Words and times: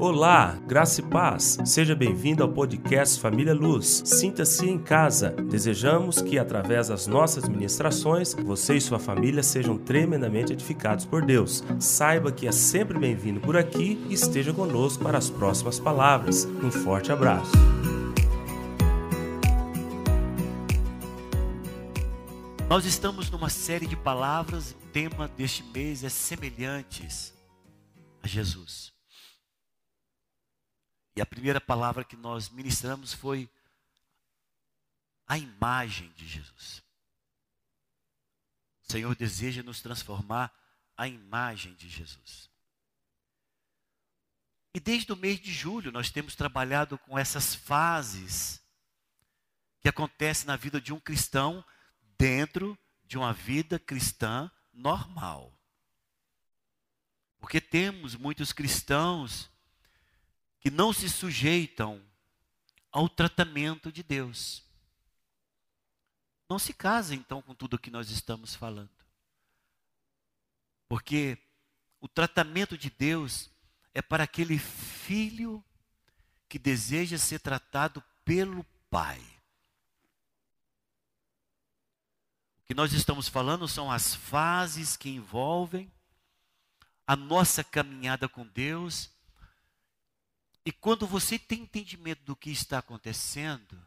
Olá, 0.00 0.56
graça 0.64 1.00
e 1.00 1.04
paz. 1.04 1.58
Seja 1.64 1.92
bem-vindo 1.92 2.40
ao 2.44 2.48
podcast 2.48 3.18
Família 3.18 3.52
Luz. 3.52 4.00
Sinta-se 4.04 4.64
em 4.64 4.78
casa. 4.78 5.30
Desejamos 5.30 6.22
que, 6.22 6.38
através 6.38 6.86
das 6.86 7.08
nossas 7.08 7.48
ministrações, 7.48 8.32
você 8.32 8.76
e 8.76 8.80
sua 8.80 9.00
família 9.00 9.42
sejam 9.42 9.76
tremendamente 9.76 10.52
edificados 10.52 11.04
por 11.04 11.26
Deus. 11.26 11.64
Saiba 11.80 12.30
que 12.30 12.46
é 12.46 12.52
sempre 12.52 12.96
bem-vindo 12.96 13.40
por 13.40 13.56
aqui 13.56 14.00
e 14.08 14.14
esteja 14.14 14.54
conosco 14.54 15.02
para 15.02 15.18
as 15.18 15.28
próximas 15.28 15.80
palavras. 15.80 16.44
Um 16.44 16.70
forte 16.70 17.10
abraço. 17.10 17.50
Nós 22.68 22.84
estamos 22.84 23.28
numa 23.32 23.48
série 23.48 23.88
de 23.88 23.96
palavras, 23.96 24.76
o 24.80 24.86
tema 24.92 25.26
deste 25.26 25.64
mês 25.74 26.04
é 26.04 26.08
semelhantes 26.08 27.34
a 28.22 28.28
Jesus. 28.28 28.97
E 31.18 31.20
a 31.20 31.26
primeira 31.26 31.60
palavra 31.60 32.04
que 32.04 32.16
nós 32.16 32.48
ministramos 32.48 33.12
foi 33.12 33.50
a 35.26 35.36
imagem 35.36 36.12
de 36.12 36.24
Jesus. 36.28 36.80
O 38.84 38.92
Senhor 38.92 39.16
deseja 39.16 39.60
nos 39.64 39.80
transformar 39.82 40.56
a 40.96 41.08
imagem 41.08 41.74
de 41.74 41.88
Jesus. 41.88 42.48
E 44.72 44.78
desde 44.78 45.12
o 45.12 45.16
mês 45.16 45.40
de 45.40 45.52
julho 45.52 45.90
nós 45.90 46.08
temos 46.08 46.36
trabalhado 46.36 46.96
com 46.96 47.18
essas 47.18 47.52
fases 47.52 48.62
que 49.80 49.88
acontecem 49.88 50.46
na 50.46 50.54
vida 50.54 50.80
de 50.80 50.92
um 50.92 51.00
cristão 51.00 51.64
dentro 52.16 52.78
de 53.02 53.18
uma 53.18 53.32
vida 53.32 53.76
cristã 53.76 54.48
normal. 54.72 55.52
Porque 57.40 57.60
temos 57.60 58.14
muitos 58.14 58.52
cristãos 58.52 59.50
que 60.60 60.70
não 60.70 60.92
se 60.92 61.08
sujeitam 61.08 62.02
ao 62.90 63.08
tratamento 63.08 63.92
de 63.92 64.02
Deus. 64.02 64.64
Não 66.48 66.58
se 66.58 66.72
casa 66.72 67.14
então 67.14 67.42
com 67.42 67.54
tudo 67.54 67.74
o 67.74 67.78
que 67.78 67.90
nós 67.90 68.10
estamos 68.10 68.54
falando. 68.54 68.90
Porque 70.88 71.38
o 72.00 72.08
tratamento 72.08 72.78
de 72.78 72.90
Deus 72.90 73.50
é 73.92 74.00
para 74.00 74.24
aquele 74.24 74.58
filho 74.58 75.62
que 76.48 76.58
deseja 76.58 77.18
ser 77.18 77.40
tratado 77.40 78.02
pelo 78.24 78.64
Pai. 78.90 79.20
O 82.58 82.66
que 82.68 82.74
nós 82.74 82.92
estamos 82.92 83.28
falando 83.28 83.68
são 83.68 83.90
as 83.90 84.14
fases 84.14 84.96
que 84.96 85.10
envolvem 85.10 85.92
a 87.06 87.16
nossa 87.16 87.62
caminhada 87.62 88.28
com 88.28 88.46
Deus 88.46 89.10
e 90.68 90.72
quando 90.72 91.06
você 91.06 91.38
tem 91.38 91.62
entendimento 91.62 92.22
do 92.24 92.36
que 92.36 92.50
está 92.50 92.80
acontecendo, 92.80 93.82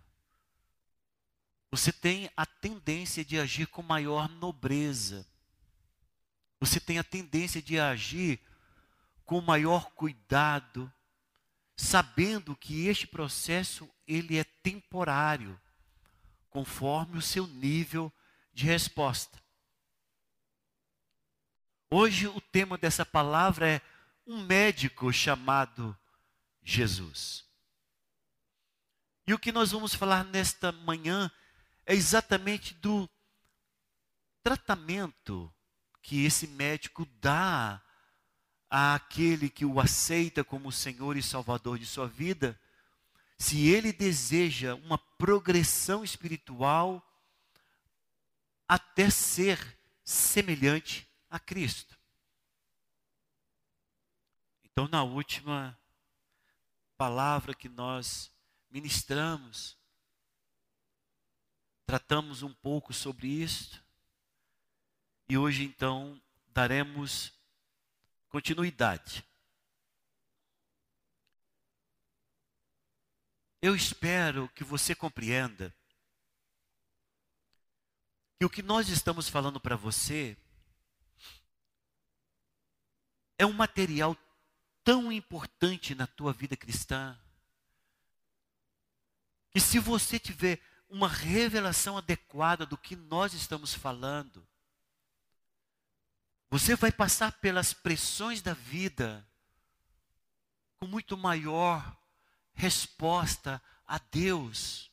você 1.70 1.94
tem 1.94 2.28
a 2.36 2.44
tendência 2.44 3.24
de 3.24 3.40
agir 3.40 3.68
com 3.68 3.84
maior 3.84 4.28
nobreza. 4.28 5.24
Você 6.60 6.80
tem 6.80 6.98
a 6.98 7.04
tendência 7.04 7.62
de 7.62 7.80
agir 7.80 8.42
com 9.24 9.40
maior 9.42 9.92
cuidado, 9.92 10.92
sabendo 11.78 12.56
que 12.56 12.88
este 12.88 13.06
processo 13.06 13.88
ele 14.08 14.40
é 14.40 14.44
temporário, 14.44 15.62
conforme 16.50 17.16
o 17.16 17.22
seu 17.22 17.46
nível 17.46 18.12
de 18.52 18.66
resposta. 18.66 19.40
Hoje 21.92 22.28
o 22.28 22.42
tema 22.42 22.76
dessa 22.76 23.06
palavra 23.06 23.70
é 23.70 23.82
um 24.26 24.44
médico 24.44 25.14
chamado 25.14 25.96
Jesus. 26.64 27.46
E 29.26 29.34
o 29.34 29.40
que 29.40 29.52
nós 29.52 29.72
vamos 29.72 29.94
falar 29.94 30.24
nesta 30.26 30.72
manhã 30.72 31.32
é 31.86 31.94
exatamente 31.94 32.74
do 32.74 33.10
tratamento 34.44 35.54
que 36.02 36.26
esse 36.26 36.48
médico 36.48 37.06
dá 37.20 37.82
àquele 38.70 39.50
que 39.50 39.66
o 39.66 39.80
aceita 39.80 40.44
como 40.44 40.72
Senhor 40.72 41.18
e 41.18 41.24
Salvador 41.24 41.78
de 41.78 41.86
sua 41.86 42.08
vida, 42.08 42.60
se 43.38 43.68
ele 43.68 43.92
deseja 43.92 44.76
uma 44.76 44.98
progressão 44.98 46.04
espiritual 46.04 47.06
até 48.68 49.10
ser 49.10 49.78
semelhante 50.04 51.08
a 51.30 51.40
Cristo. 51.40 51.98
Então, 54.64 54.88
na 54.88 55.04
última 55.04 55.78
palavra 57.02 57.56
que 57.56 57.68
nós 57.68 58.32
ministramos, 58.70 59.76
tratamos 61.84 62.44
um 62.44 62.54
pouco 62.54 62.94
sobre 62.94 63.28
isto. 63.28 63.84
E 65.28 65.36
hoje 65.36 65.64
então 65.64 66.22
daremos 66.50 67.34
continuidade. 68.30 69.26
Eu 73.64 73.76
espero 73.76 74.48
que 74.50 74.64
você 74.64 74.94
compreenda 74.94 75.76
que 78.38 78.46
o 78.46 78.50
que 78.50 78.62
nós 78.62 78.90
estamos 78.90 79.28
falando 79.28 79.60
para 79.60 79.76
você 79.76 80.38
é 83.40 83.46
um 83.48 83.54
material 83.54 84.16
tão 84.84 85.12
importante 85.12 85.94
na 85.96 86.08
tua 86.08 86.34
vida 86.34 86.58
cristã, 86.58 87.18
que 89.52 89.60
se 89.60 89.80
você 89.80 90.18
tiver 90.18 90.60
uma 90.90 91.08
revelação 91.08 91.98
adequada 91.98 92.66
do 92.66 92.78
que 92.78 92.96
nós 92.96 93.34
estamos 93.34 93.74
falando, 93.74 94.46
você 96.50 96.76
vai 96.76 96.92
passar 96.92 97.32
pelas 97.40 97.74
pressões 97.74 98.42
da 98.42 98.54
vida 98.54 99.26
com 100.78 100.88
muito 100.88 101.16
maior 101.16 101.98
resposta 102.54 103.62
a 103.88 103.98
Deus. 103.98 104.92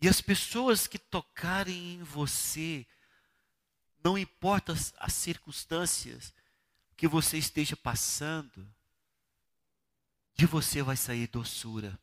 E 0.00 0.08
as 0.08 0.20
pessoas 0.20 0.86
que 0.86 0.98
tocarem 0.98 1.94
em 1.94 2.02
você, 2.02 2.86
não 4.02 4.16
importa 4.16 4.72
as 4.98 5.12
circunstâncias, 5.12 6.32
que 7.00 7.08
você 7.08 7.38
esteja 7.38 7.74
passando, 7.74 8.70
de 10.34 10.44
você 10.44 10.82
vai 10.82 10.98
sair 10.98 11.26
doçura. 11.28 11.98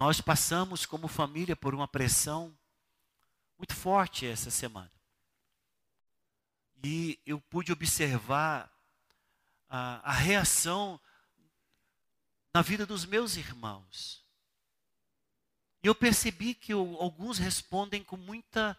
Nós 0.00 0.20
passamos 0.20 0.84
como 0.84 1.06
família 1.06 1.54
por 1.54 1.76
uma 1.76 1.86
pressão 1.86 2.58
muito 3.56 3.72
forte 3.76 4.26
essa 4.26 4.50
semana. 4.50 4.90
E 6.82 7.20
eu 7.24 7.40
pude 7.40 7.70
observar 7.70 8.68
a, 9.68 10.10
a 10.10 10.12
reação 10.12 11.00
na 12.52 12.62
vida 12.62 12.84
dos 12.84 13.04
meus 13.04 13.36
irmãos. 13.36 14.26
E 15.84 15.86
eu 15.86 15.94
percebi 15.94 16.52
que 16.52 16.72
alguns 16.72 17.38
respondem 17.38 18.02
com 18.02 18.16
muita 18.16 18.76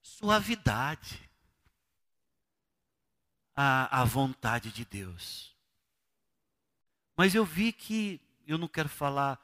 suavidade 0.00 1.25
a, 3.56 4.02
a 4.02 4.04
vontade 4.04 4.70
de 4.70 4.84
Deus. 4.84 5.56
Mas 7.16 7.34
eu 7.34 7.44
vi 7.44 7.72
que, 7.72 8.20
eu 8.46 8.58
não 8.58 8.68
quero 8.68 8.88
falar, 8.88 9.40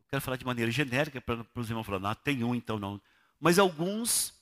eu 0.00 0.06
quero 0.08 0.22
falar 0.22 0.38
de 0.38 0.46
maneira 0.46 0.70
genérica, 0.70 1.20
para 1.20 1.44
os 1.54 1.68
irmãos 1.68 1.84
falar, 1.84 2.00
não, 2.00 2.14
tem 2.14 2.42
um 2.42 2.54
então 2.54 2.78
não. 2.78 2.98
Mas 3.38 3.58
alguns, 3.58 4.34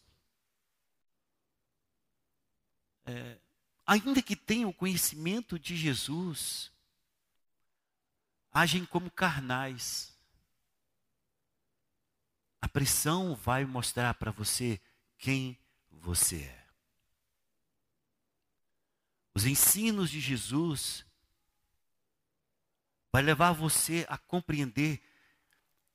é, 3.05 3.39
ainda 3.85 4.23
que 4.23 4.37
tenham 4.37 4.73
conhecimento 4.73 5.59
de 5.59 5.77
Jesus, 5.77 6.71
agem 8.53 8.87
como 8.87 9.11
carnais. 9.11 10.17
A 12.63 12.69
pressão 12.69 13.35
vai 13.35 13.65
mostrar 13.65 14.15
para 14.15 14.31
você 14.31 14.81
quem 15.19 15.59
você 15.91 16.43
é. 16.43 16.66
Os 19.37 19.45
ensinos 19.45 20.09
de 20.09 20.19
Jesus 20.19 21.05
vai 23.13 23.21
levar 23.21 23.53
você 23.53 24.07
a 24.09 24.17
compreender 24.17 24.99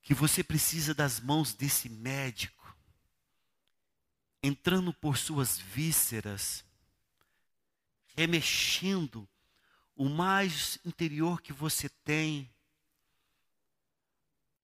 que 0.03 0.13
você 0.13 0.43
precisa 0.43 0.93
das 0.93 1.19
mãos 1.19 1.51
desse 1.51 1.89
médico, 1.89 2.77
entrando 4.43 4.93
por 4.93 5.17
suas 5.17 5.57
vísceras, 5.57 6.63
remexendo 8.15 9.27
o 9.95 10.07
mais 10.07 10.77
interior 10.85 11.41
que 11.41 11.51
você 11.51 11.89
tem, 11.89 12.47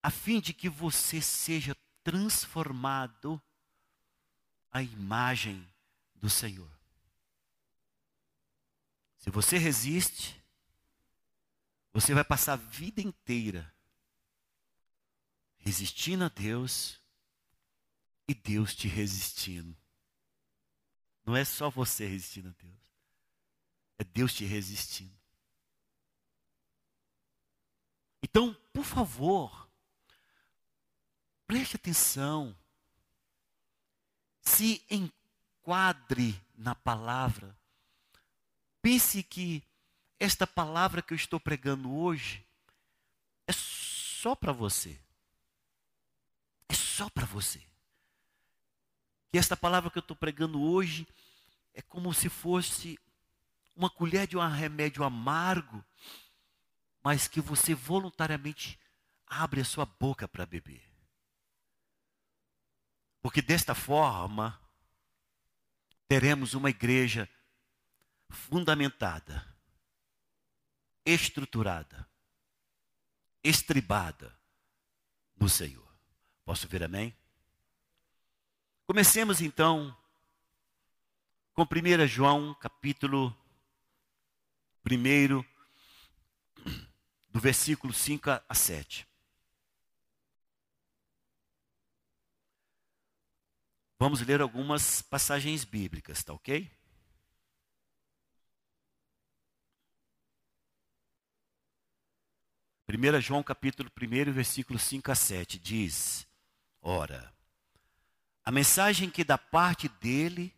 a 0.03 0.11
fim 0.11 0.39
de 0.39 0.53
que 0.53 0.69
você 0.69 1.19
seja 1.19 1.75
transformado 2.03 3.41
à 4.71 4.83
imagem 4.83 5.67
do 6.13 6.29
Senhor. 6.29 6.76
Se 9.17 9.29
você 9.29 9.57
resiste, 9.57 10.41
você 11.91 12.13
vai 12.13 12.23
passar 12.23 12.53
a 12.53 12.57
vida 12.57 13.01
inteira 13.01 13.73
resistindo 15.57 16.23
a 16.23 16.29
Deus 16.29 17.01
e 18.27 18.33
Deus 18.33 18.73
te 18.73 18.87
resistindo. 18.87 19.77
Não 21.25 21.35
é 21.35 21.43
só 21.43 21.69
você 21.69 22.07
resistindo 22.07 22.49
a 22.49 22.63
Deus, 22.63 22.79
é 23.97 24.03
Deus 24.05 24.33
te 24.33 24.45
resistindo. 24.45 25.17
Então, 28.23 28.53
por 28.71 28.85
favor, 28.85 29.69
preste 31.45 31.75
atenção, 31.75 32.57
se 34.41 34.85
enquadre 34.89 36.41
na 36.55 36.73
palavra, 36.73 37.57
pense 38.81 39.23
que 39.23 39.63
esta 40.19 40.47
palavra 40.47 41.01
que 41.01 41.13
eu 41.13 41.15
estou 41.15 41.39
pregando 41.39 41.93
hoje 41.93 42.45
é 43.45 43.53
só 43.53 44.35
para 44.35 44.51
você. 44.51 44.99
É 46.67 46.73
só 46.73 47.09
para 47.09 47.25
você. 47.25 47.61
Que 49.31 49.37
esta 49.37 49.55
palavra 49.55 49.89
que 49.89 49.97
eu 49.97 50.01
estou 50.01 50.15
pregando 50.15 50.61
hoje 50.61 51.07
é 51.73 51.81
como 51.81 52.13
se 52.13 52.29
fosse 52.29 52.99
uma 53.75 53.89
colher 53.89 54.25
de 54.25 54.35
um 54.35 54.47
remédio 54.47 55.03
amargo, 55.03 55.83
mas 57.03 57.27
que 57.27 57.39
você 57.39 57.75
voluntariamente 57.75 58.79
abre 59.27 59.61
a 59.61 59.65
sua 59.65 59.85
boca 59.85 60.27
para 60.27 60.45
beber. 60.45 60.83
Porque 63.21 63.41
desta 63.41 63.75
forma, 63.75 64.59
teremos 66.07 66.53
uma 66.53 66.69
igreja 66.69 67.29
fundamentada, 68.29 69.45
estruturada, 71.05 72.07
estribada 73.43 74.37
no 75.35 75.49
Senhor. 75.49 75.87
Posso 76.43 76.67
ver 76.67 76.83
amém? 76.83 77.15
Comecemos 78.85 79.41
então 79.41 79.95
com 81.53 81.63
1 81.63 82.07
João, 82.07 82.53
capítulo 82.53 83.35
1, 84.89 85.43
do 87.29 87.39
versículo 87.39 87.93
5 87.93 88.29
a 88.47 88.55
7. 88.55 89.07
Vamos 93.99 94.21
ler 94.21 94.41
algumas 94.41 95.01
passagens 95.01 95.65
bíblicas, 95.65 96.23
tá 96.23 96.31
ok? 96.31 96.71
Primeira 102.87 103.19
João 103.19 103.43
capítulo 103.43 103.91
1, 104.01 104.31
versículo 104.31 104.79
5 104.79 105.11
a 105.11 105.15
7 105.15 105.59
diz: 105.59 106.25
Ora, 106.81 107.33
a 108.45 108.49
mensagem 108.49 109.09
que 109.09 109.25
da 109.25 109.37
parte 109.37 109.89
dele 109.89 110.55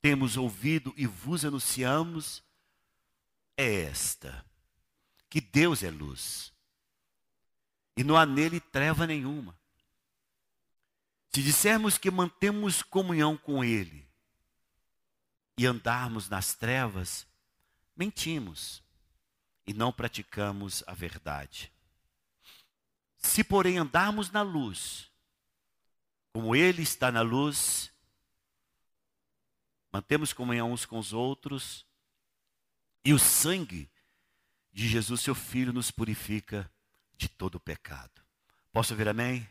temos 0.00 0.38
ouvido 0.38 0.94
e 0.96 1.06
vos 1.06 1.44
anunciamos 1.44 2.42
é 3.58 3.82
esta: 3.82 4.42
que 5.28 5.38
Deus 5.38 5.82
é 5.82 5.90
luz 5.90 6.50
e 7.94 8.02
não 8.02 8.16
há 8.16 8.24
nele 8.24 8.58
treva 8.58 9.06
nenhuma. 9.06 9.54
Se 11.28 11.42
dissermos 11.42 11.98
que 11.98 12.10
mantemos 12.10 12.82
comunhão 12.82 13.36
com 13.36 13.62
Ele 13.62 14.08
e 15.58 15.66
andarmos 15.66 16.30
nas 16.30 16.54
trevas, 16.54 17.26
mentimos 17.94 18.82
e 19.66 19.72
não 19.72 19.92
praticamos 19.92 20.82
a 20.86 20.94
verdade. 20.94 21.72
Se, 23.16 23.44
porém, 23.44 23.78
andarmos 23.78 24.30
na 24.30 24.42
luz, 24.42 25.10
como 26.32 26.56
Ele 26.56 26.82
está 26.82 27.12
na 27.12 27.20
luz, 27.20 27.92
mantemos 29.92 30.32
comunhão 30.32 30.72
uns 30.72 30.84
com 30.84 30.98
os 30.98 31.12
outros, 31.12 31.86
e 33.04 33.12
o 33.12 33.18
sangue 33.18 33.90
de 34.72 34.88
Jesus, 34.88 35.20
seu 35.20 35.34
Filho, 35.34 35.72
nos 35.72 35.90
purifica 35.90 36.70
de 37.16 37.28
todo 37.28 37.60
pecado. 37.60 38.22
Posso 38.72 38.92
ouvir 38.92 39.08
amém? 39.08 39.46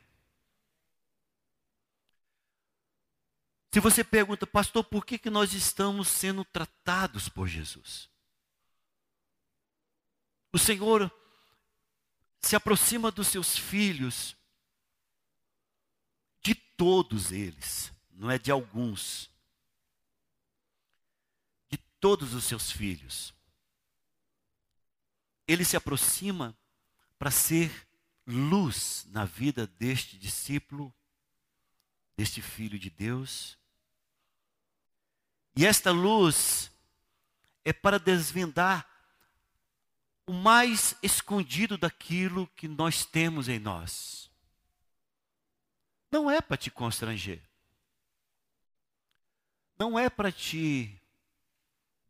Se 3.73 3.79
você 3.79 4.03
pergunta, 4.03 4.45
pastor, 4.45 4.83
por 4.83 5.05
que, 5.05 5.17
que 5.17 5.29
nós 5.29 5.53
estamos 5.53 6.09
sendo 6.09 6.43
tratados 6.43 7.29
por 7.29 7.47
Jesus? 7.47 8.10
O 10.51 10.59
Senhor 10.59 11.11
se 12.39 12.55
aproxima 12.55 13.11
dos 13.11 13.27
seus 13.27 13.57
filhos 13.57 14.35
todos 16.81 17.31
eles, 17.31 17.93
não 18.09 18.31
é 18.31 18.39
de 18.39 18.49
alguns, 18.49 19.29
de 21.69 21.77
todos 21.77 22.33
os 22.33 22.43
seus 22.43 22.71
filhos. 22.71 23.35
Ele 25.47 25.63
se 25.63 25.77
aproxima 25.77 26.57
para 27.19 27.29
ser 27.29 27.87
luz 28.25 29.05
na 29.09 29.25
vida 29.25 29.67
deste 29.67 30.17
discípulo, 30.17 30.91
deste 32.17 32.41
filho 32.41 32.79
de 32.79 32.89
Deus. 32.89 33.59
E 35.55 35.67
esta 35.67 35.91
luz 35.91 36.71
é 37.63 37.71
para 37.71 37.99
desvendar 37.99 38.90
o 40.31 40.33
mais 40.33 40.95
escondido 41.03 41.77
daquilo 41.77 42.47
que 42.55 42.65
nós 42.65 43.03
temos 43.03 43.49
em 43.49 43.59
nós. 43.59 44.31
Não 46.09 46.31
é 46.31 46.39
para 46.39 46.55
te 46.55 46.71
constranger. 46.71 47.41
Não 49.77 49.99
é 49.99 50.09
para 50.09 50.31
te 50.31 50.97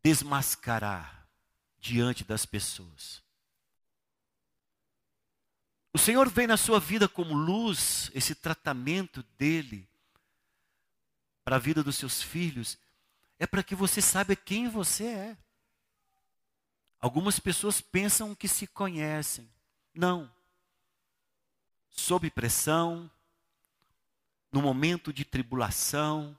desmascarar 0.03 1.27
diante 1.79 2.23
das 2.23 2.45
pessoas. 2.45 3.23
O 5.91 5.97
Senhor 5.97 6.29
vem 6.29 6.45
na 6.45 6.57
sua 6.57 6.79
vida 6.79 7.09
como 7.09 7.33
luz, 7.33 8.11
esse 8.13 8.35
tratamento 8.35 9.23
dele 9.35 9.89
para 11.43 11.55
a 11.55 11.59
vida 11.59 11.81
dos 11.81 11.95
seus 11.95 12.21
filhos, 12.21 12.77
é 13.39 13.47
para 13.47 13.63
que 13.63 13.73
você 13.73 13.99
saiba 13.99 14.35
quem 14.35 14.69
você 14.69 15.05
é. 15.05 15.37
Algumas 17.01 17.39
pessoas 17.39 17.81
pensam 17.81 18.35
que 18.35 18.47
se 18.47 18.67
conhecem. 18.67 19.51
Não. 19.91 20.31
Sob 21.89 22.29
pressão, 22.29 23.09
no 24.51 24.61
momento 24.61 25.11
de 25.11 25.25
tribulação, 25.25 26.37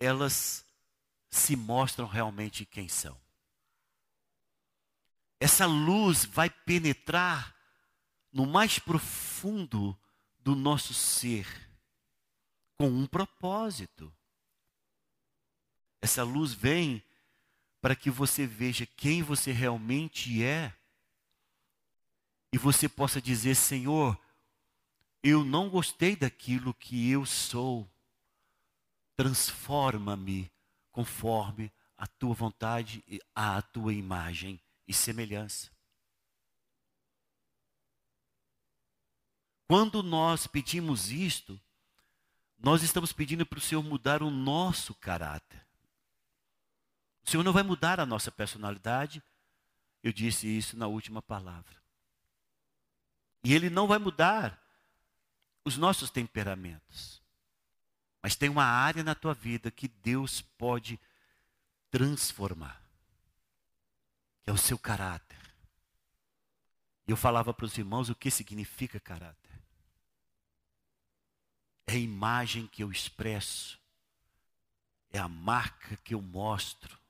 elas 0.00 0.64
se 1.28 1.54
mostram 1.54 2.06
realmente 2.06 2.64
quem 2.64 2.88
são. 2.88 3.20
Essa 5.38 5.66
luz 5.66 6.24
vai 6.24 6.48
penetrar 6.48 7.54
no 8.32 8.46
mais 8.46 8.78
profundo 8.78 9.98
do 10.38 10.54
nosso 10.54 10.94
ser, 10.94 11.46
com 12.76 12.88
um 12.88 13.06
propósito. 13.06 14.12
Essa 16.00 16.22
luz 16.22 16.52
vem 16.54 17.04
para 17.82 17.96
que 17.96 18.08
você 18.08 18.46
veja 18.46 18.86
quem 18.86 19.24
você 19.24 19.50
realmente 19.50 20.42
é 20.42 20.72
e 22.52 22.56
você 22.56 22.88
possa 22.88 23.20
dizer: 23.20 23.56
Senhor, 23.56 24.16
eu 25.20 25.44
não 25.44 25.68
gostei 25.68 26.14
daquilo 26.14 26.72
que 26.72 27.10
eu 27.10 27.26
sou. 27.26 27.90
Transforma-me 29.16 30.50
conforme 30.92 31.72
a 31.98 32.06
tua 32.06 32.34
vontade 32.34 33.02
e 33.06 33.20
a 33.34 33.60
tua 33.60 33.92
imagem 33.92 34.60
e 34.86 34.94
semelhança. 34.94 35.70
Quando 39.66 40.02
nós 40.02 40.46
pedimos 40.46 41.10
isto, 41.10 41.60
nós 42.58 42.82
estamos 42.82 43.12
pedindo 43.12 43.44
para 43.44 43.58
o 43.58 43.62
Senhor 43.62 43.82
mudar 43.82 44.22
o 44.22 44.30
nosso 44.30 44.94
caráter. 44.94 45.66
O 47.24 47.30
Senhor 47.30 47.42
não 47.42 47.52
vai 47.52 47.62
mudar 47.62 48.00
a 48.00 48.06
nossa 48.06 48.30
personalidade. 48.30 49.22
Eu 50.02 50.12
disse 50.12 50.46
isso 50.46 50.76
na 50.76 50.86
última 50.86 51.22
palavra. 51.22 51.80
E 53.44 53.54
Ele 53.54 53.70
não 53.70 53.86
vai 53.86 53.98
mudar 53.98 54.60
os 55.64 55.76
nossos 55.76 56.10
temperamentos. 56.10 57.22
Mas 58.20 58.36
tem 58.36 58.48
uma 58.48 58.64
área 58.64 59.02
na 59.02 59.14
tua 59.14 59.34
vida 59.34 59.70
que 59.70 59.88
Deus 59.88 60.40
pode 60.40 60.98
transformar, 61.90 62.80
que 64.42 64.50
é 64.50 64.52
o 64.52 64.56
seu 64.58 64.78
caráter. 64.78 65.40
Eu 67.06 67.16
falava 67.16 67.52
para 67.52 67.66
os 67.66 67.76
irmãos 67.76 68.08
o 68.08 68.14
que 68.14 68.30
significa 68.30 69.00
caráter. 69.00 69.60
É 71.86 71.94
a 71.94 71.98
imagem 71.98 72.66
que 72.68 72.82
eu 72.82 72.90
expresso, 72.92 73.78
é 75.10 75.18
a 75.18 75.28
marca 75.28 75.96
que 75.96 76.14
eu 76.14 76.22
mostro 76.22 77.01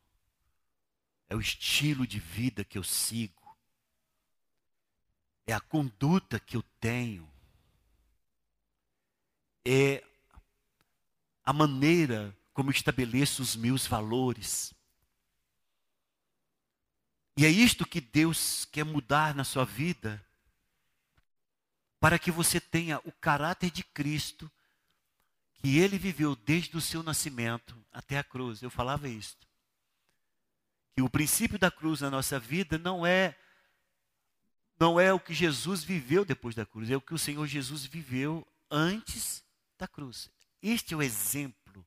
é 1.32 1.34
o 1.34 1.40
estilo 1.40 2.06
de 2.06 2.18
vida 2.20 2.62
que 2.62 2.76
eu 2.76 2.84
sigo, 2.84 3.56
é 5.46 5.54
a 5.54 5.60
conduta 5.60 6.38
que 6.38 6.58
eu 6.58 6.62
tenho, 6.78 7.26
é 9.64 10.04
a 11.42 11.50
maneira 11.50 12.36
como 12.52 12.70
estabeleço 12.70 13.40
os 13.40 13.56
meus 13.56 13.86
valores. 13.86 14.74
E 17.38 17.46
é 17.46 17.48
isto 17.48 17.86
que 17.86 18.02
Deus 18.02 18.66
quer 18.66 18.84
mudar 18.84 19.34
na 19.34 19.42
sua 19.42 19.64
vida, 19.64 20.22
para 21.98 22.18
que 22.18 22.30
você 22.30 22.60
tenha 22.60 23.00
o 23.06 23.12
caráter 23.12 23.70
de 23.70 23.82
Cristo 23.82 24.52
que 25.54 25.78
ele 25.78 25.96
viveu 25.96 26.36
desde 26.36 26.76
o 26.76 26.80
seu 26.80 27.02
nascimento 27.02 27.82
até 27.90 28.18
a 28.18 28.24
cruz. 28.24 28.62
Eu 28.62 28.70
falava 28.70 29.08
isto. 29.08 29.50
Que 30.94 31.02
o 31.02 31.08
princípio 31.08 31.58
da 31.58 31.70
cruz 31.70 32.00
na 32.00 32.11
nossa 32.11 32.38
vida 32.38 32.78
não 32.78 33.06
é 33.06 33.37
não 34.78 34.99
é 34.99 35.12
o 35.12 35.20
que 35.20 35.32
Jesus 35.32 35.84
viveu 35.84 36.25
depois 36.25 36.56
da 36.56 36.66
cruz, 36.66 36.90
é 36.90 36.96
o 36.96 37.00
que 37.00 37.14
o 37.14 37.18
Senhor 37.18 37.46
Jesus 37.46 37.87
viveu 37.87 38.44
antes 38.68 39.44
da 39.78 39.87
cruz. 39.87 40.28
Este 40.61 40.92
é 40.92 40.96
o 40.96 41.02
exemplo 41.02 41.87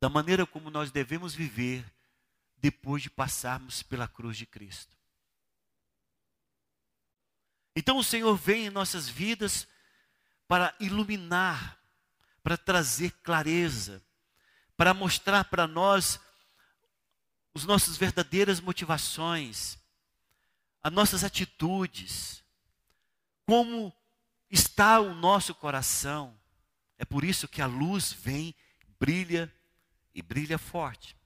da 0.00 0.08
maneira 0.08 0.46
como 0.46 0.70
nós 0.70 0.90
devemos 0.90 1.34
viver 1.34 1.84
depois 2.56 3.02
de 3.02 3.10
passarmos 3.10 3.82
pela 3.82 4.08
cruz 4.08 4.36
de 4.36 4.46
Cristo. 4.46 4.96
Então 7.74 7.98
o 7.98 8.04
Senhor 8.04 8.36
vem 8.36 8.66
em 8.66 8.70
nossas 8.70 9.08
vidas 9.08 9.68
para 10.46 10.74
iluminar, 10.80 11.78
para 12.42 12.56
trazer 12.56 13.12
clareza, 13.22 14.02
para 14.76 14.94
mostrar 14.94 15.44
para 15.44 15.66
nós 15.66 16.18
as 17.58 17.64
nossas 17.64 17.96
verdadeiras 17.96 18.60
motivações, 18.60 19.76
as 20.80 20.92
nossas 20.92 21.24
atitudes, 21.24 22.44
como 23.44 23.92
está 24.48 25.00
o 25.00 25.12
nosso 25.12 25.54
coração. 25.54 26.38
É 26.96 27.04
por 27.04 27.24
isso 27.24 27.48
que 27.48 27.60
a 27.60 27.66
luz 27.66 28.12
vem, 28.12 28.54
brilha 28.98 29.52
e 30.14 30.22
brilha 30.22 30.56
forte. 30.56 31.16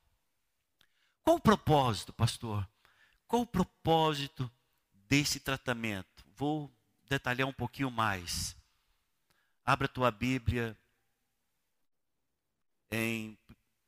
Qual 1.22 1.36
o 1.36 1.40
propósito, 1.40 2.14
pastor? 2.14 2.66
Qual 3.28 3.42
o 3.42 3.46
propósito 3.46 4.50
desse 5.06 5.38
tratamento? 5.38 6.24
Vou 6.34 6.72
detalhar 7.08 7.46
um 7.46 7.52
pouquinho 7.52 7.90
mais. 7.90 8.56
Abra 9.64 9.84
a 9.84 9.88
tua 9.88 10.10
Bíblia 10.10 10.76
em 12.90 13.38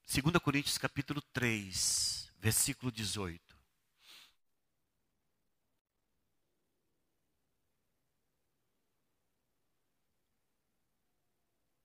2 0.06 0.38
Coríntios 0.42 0.76
capítulo 0.76 1.22
3, 1.32 2.23
versículo 2.44 2.92
18. 2.92 3.58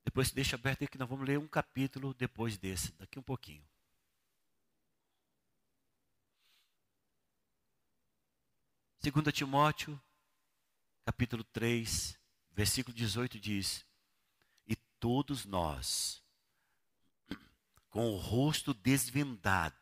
Depois 0.04 0.32
deixa 0.32 0.58
aberto 0.58 0.82
aí 0.82 0.88
que 0.90 0.98
nós 0.98 1.08
vamos 1.08 1.26
ler 1.26 1.40
um 1.40 1.48
capítulo 1.48 2.14
depois 2.14 2.58
desse, 2.58 2.92
daqui 2.94 3.18
um 3.18 3.24
pouquinho. 3.24 3.66
2 9.02 9.34
Timóteo, 9.34 9.98
capítulo 11.06 11.46
3, 11.46 12.20
versículo 12.52 12.94
18 12.94 13.40
diz: 13.40 13.86
E 14.68 14.76
todos 14.76 15.46
nós, 15.46 16.22
com 17.90 18.12
o 18.12 18.18
rosto 18.18 18.74
desvendado, 18.74 19.79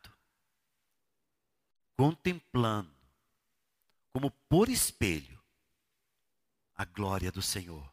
contemplando, 1.98 2.94
como 4.12 4.30
por 4.48 4.68
espelho, 4.68 5.36
a 6.76 6.84
glória 6.84 7.32
do 7.32 7.42
Senhor, 7.42 7.92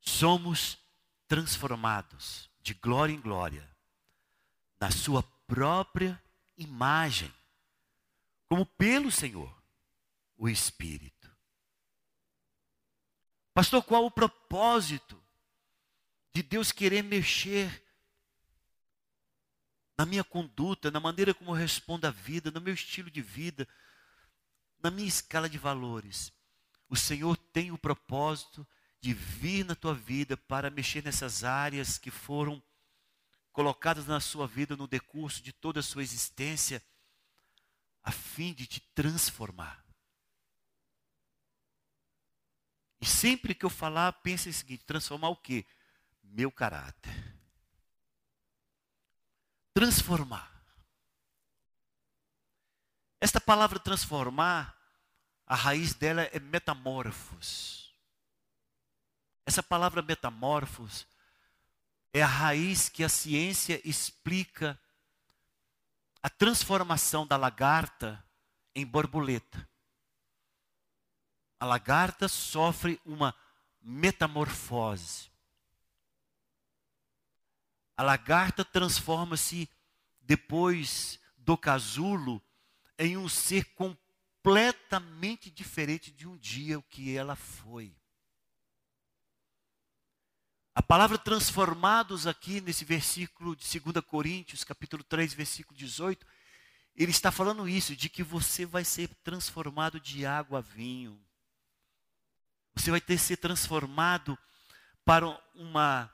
somos 0.00 0.76
transformados 1.28 2.50
de 2.60 2.74
glória 2.74 3.12
em 3.12 3.20
glória, 3.20 3.64
na 4.80 4.90
Sua 4.90 5.22
própria 5.46 6.20
imagem 6.56 7.32
como 8.48 8.66
pelo 8.66 9.12
Senhor, 9.12 9.54
o 10.36 10.48
Espírito. 10.48 11.30
Pastor, 13.54 13.84
qual 13.84 14.04
o 14.04 14.10
propósito 14.10 15.16
de 16.32 16.42
Deus 16.42 16.72
querer 16.72 17.02
mexer 17.02 17.85
na 19.98 20.04
minha 20.04 20.24
conduta, 20.24 20.90
na 20.90 21.00
maneira 21.00 21.32
como 21.32 21.50
eu 21.50 21.54
respondo 21.54 22.06
à 22.06 22.10
vida, 22.10 22.50
no 22.50 22.60
meu 22.60 22.74
estilo 22.74 23.10
de 23.10 23.22
vida, 23.22 23.66
na 24.82 24.90
minha 24.90 25.08
escala 25.08 25.48
de 25.48 25.58
valores? 25.58 26.32
O 26.88 26.96
Senhor 26.96 27.36
tem 27.36 27.72
o 27.72 27.78
propósito 27.78 28.66
de 29.00 29.12
vir 29.14 29.64
na 29.64 29.74
tua 29.74 29.94
vida 29.94 30.36
para 30.36 30.70
mexer 30.70 31.02
nessas 31.02 31.44
áreas 31.44 31.98
que 31.98 32.10
foram 32.10 32.62
colocadas 33.52 34.06
na 34.06 34.20
sua 34.20 34.46
vida 34.46 34.76
no 34.76 34.86
decurso 34.86 35.42
de 35.42 35.52
toda 35.52 35.80
a 35.80 35.82
sua 35.82 36.02
existência 36.02 36.84
a 38.02 38.12
fim 38.12 38.52
de 38.52 38.66
te 38.66 38.80
transformar. 38.94 39.84
E 43.00 43.06
sempre 43.06 43.54
que 43.54 43.64
eu 43.64 43.70
falar, 43.70 44.12
pense 44.12 44.48
o 44.48 44.52
seguinte: 44.52 44.84
transformar 44.84 45.28
o 45.28 45.36
quê? 45.36 45.66
Meu 46.22 46.50
caráter. 46.50 47.35
Transformar. 49.76 50.50
Esta 53.20 53.38
palavra 53.38 53.78
transformar, 53.78 54.74
a 55.46 55.54
raiz 55.54 55.92
dela 55.92 56.22
é 56.32 56.40
metamorfos. 56.40 57.94
Essa 59.44 59.62
palavra 59.62 60.00
metamorfos 60.00 61.06
é 62.10 62.22
a 62.22 62.26
raiz 62.26 62.88
que 62.88 63.04
a 63.04 63.08
ciência 63.10 63.78
explica 63.86 64.80
a 66.22 66.30
transformação 66.30 67.26
da 67.26 67.36
lagarta 67.36 68.24
em 68.74 68.86
borboleta. 68.86 69.68
A 71.60 71.66
lagarta 71.66 72.28
sofre 72.28 72.98
uma 73.04 73.34
metamorfose. 73.82 75.35
A 77.96 78.02
lagarta 78.02 78.64
transforma-se 78.64 79.68
depois 80.20 81.18
do 81.38 81.56
casulo 81.56 82.42
em 82.98 83.16
um 83.16 83.28
ser 83.28 83.64
completamente 83.74 85.50
diferente 85.50 86.10
de 86.10 86.26
um 86.26 86.36
dia 86.36 86.78
o 86.78 86.82
que 86.82 87.16
ela 87.16 87.36
foi. 87.36 87.96
A 90.74 90.82
palavra 90.82 91.16
transformados 91.16 92.26
aqui 92.26 92.60
nesse 92.60 92.84
versículo 92.84 93.56
de 93.56 93.80
2 93.80 94.04
Coríntios, 94.04 94.62
capítulo 94.62 95.02
3, 95.02 95.32
versículo 95.32 95.74
18, 95.74 96.26
ele 96.94 97.10
está 97.10 97.32
falando 97.32 97.66
isso, 97.66 97.96
de 97.96 98.10
que 98.10 98.22
você 98.22 98.66
vai 98.66 98.84
ser 98.84 99.08
transformado 99.22 99.98
de 99.98 100.26
água 100.26 100.58
a 100.58 100.62
vinho. 100.62 101.18
Você 102.74 102.90
vai 102.90 103.00
ter 103.00 103.16
ser 103.16 103.38
transformado 103.38 104.38
para 105.02 105.26
uma 105.54 106.12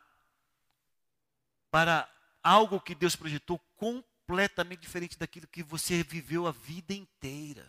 para 1.73 2.07
algo 2.43 2.79
que 2.79 2.95
Deus 2.95 3.17
projetou 3.17 3.59
completamente 3.76 4.81
diferente 4.81 5.19
daquilo 5.19 5.47
que 5.47 5.62
você 5.62 6.02
viveu 6.02 6.47
a 6.47 6.52
vida 6.52 6.93
inteira. 6.93 7.67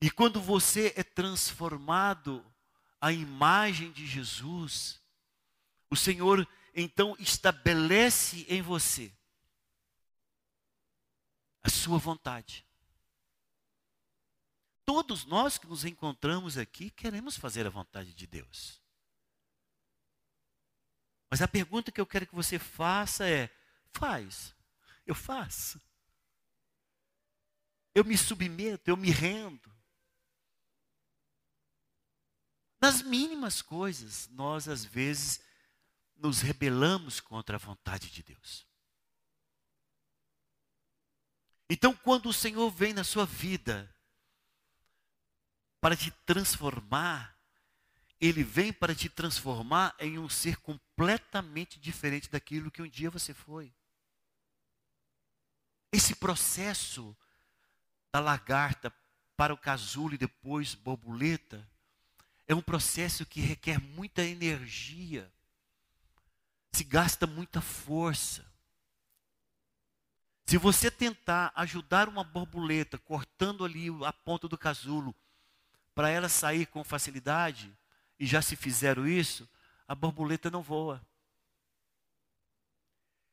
E 0.00 0.12
quando 0.12 0.40
você 0.40 0.94
é 0.96 1.02
transformado 1.02 2.46
a 3.00 3.10
imagem 3.10 3.90
de 3.90 4.06
Jesus, 4.06 5.02
o 5.90 5.96
Senhor 5.96 6.48
então 6.72 7.16
estabelece 7.18 8.46
em 8.48 8.62
você 8.62 9.12
a 11.64 11.68
sua 11.68 11.98
vontade. 11.98 12.64
Todos 14.84 15.24
nós 15.24 15.58
que 15.58 15.66
nos 15.66 15.84
encontramos 15.84 16.56
aqui 16.56 16.90
queremos 16.90 17.36
fazer 17.36 17.66
a 17.66 17.70
vontade 17.70 18.14
de 18.14 18.26
Deus. 18.28 18.80
Mas 21.30 21.42
a 21.42 21.48
pergunta 21.48 21.92
que 21.92 22.00
eu 22.00 22.06
quero 22.06 22.26
que 22.26 22.34
você 22.34 22.58
faça 22.58 23.28
é: 23.28 23.50
faz? 23.92 24.54
Eu 25.06 25.14
faço. 25.14 25.80
Eu 27.94 28.04
me 28.04 28.16
submeto, 28.16 28.90
eu 28.90 28.96
me 28.96 29.10
rendo. 29.10 29.68
Nas 32.80 33.02
mínimas 33.02 33.60
coisas, 33.60 34.28
nós 34.28 34.68
às 34.68 34.84
vezes 34.84 35.40
nos 36.16 36.40
rebelamos 36.40 37.20
contra 37.20 37.56
a 37.56 37.58
vontade 37.58 38.10
de 38.10 38.22
Deus. 38.22 38.66
Então, 41.70 41.94
quando 41.94 42.28
o 42.28 42.32
Senhor 42.32 42.70
vem 42.70 42.94
na 42.94 43.04
sua 43.04 43.26
vida 43.26 43.92
para 45.80 45.96
te 45.96 46.10
transformar, 46.24 47.36
Ele 48.20 48.42
vem 48.42 48.72
para 48.72 48.94
te 48.94 49.08
transformar 49.08 49.94
em 49.98 50.18
um 50.18 50.28
ser 50.28 50.56
completamente 50.98 51.78
diferente 51.78 52.28
daquilo 52.28 52.72
que 52.72 52.82
um 52.82 52.88
dia 52.88 53.08
você 53.08 53.32
foi. 53.32 53.72
Esse 55.92 56.16
processo 56.16 57.16
da 58.12 58.18
lagarta 58.18 58.92
para 59.36 59.54
o 59.54 59.56
casulo 59.56 60.14
e 60.14 60.18
depois 60.18 60.74
borboleta 60.74 61.64
é 62.48 62.54
um 62.54 62.60
processo 62.60 63.24
que 63.24 63.40
requer 63.40 63.80
muita 63.80 64.24
energia, 64.24 65.32
se 66.72 66.82
gasta 66.82 67.28
muita 67.28 67.60
força. 67.60 68.44
Se 70.46 70.58
você 70.58 70.90
tentar 70.90 71.52
ajudar 71.54 72.08
uma 72.08 72.24
borboleta 72.24 72.98
cortando 72.98 73.64
ali 73.64 73.86
a 74.04 74.12
ponta 74.12 74.48
do 74.48 74.58
casulo 74.58 75.14
para 75.94 76.10
ela 76.10 76.28
sair 76.28 76.66
com 76.66 76.82
facilidade, 76.82 77.72
e 78.18 78.26
já 78.26 78.42
se 78.42 78.56
fizeram 78.56 79.06
isso, 79.06 79.48
a 79.88 79.94
borboleta 79.94 80.50
não 80.50 80.62
voa. 80.62 81.02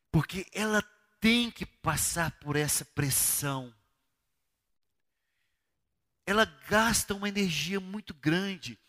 Porque 0.10 0.48
ela 0.54 0.82
tem 1.20 1.52
que 1.52 1.66
passar 1.66 2.32
por 2.40 2.56
essa 2.56 2.86
pressão. 2.86 3.76
Ela 6.26 6.46
gasta 6.68 7.14
uma 7.14 7.28
energia 7.28 7.80
muito 7.80 8.14
grande, 8.14 8.80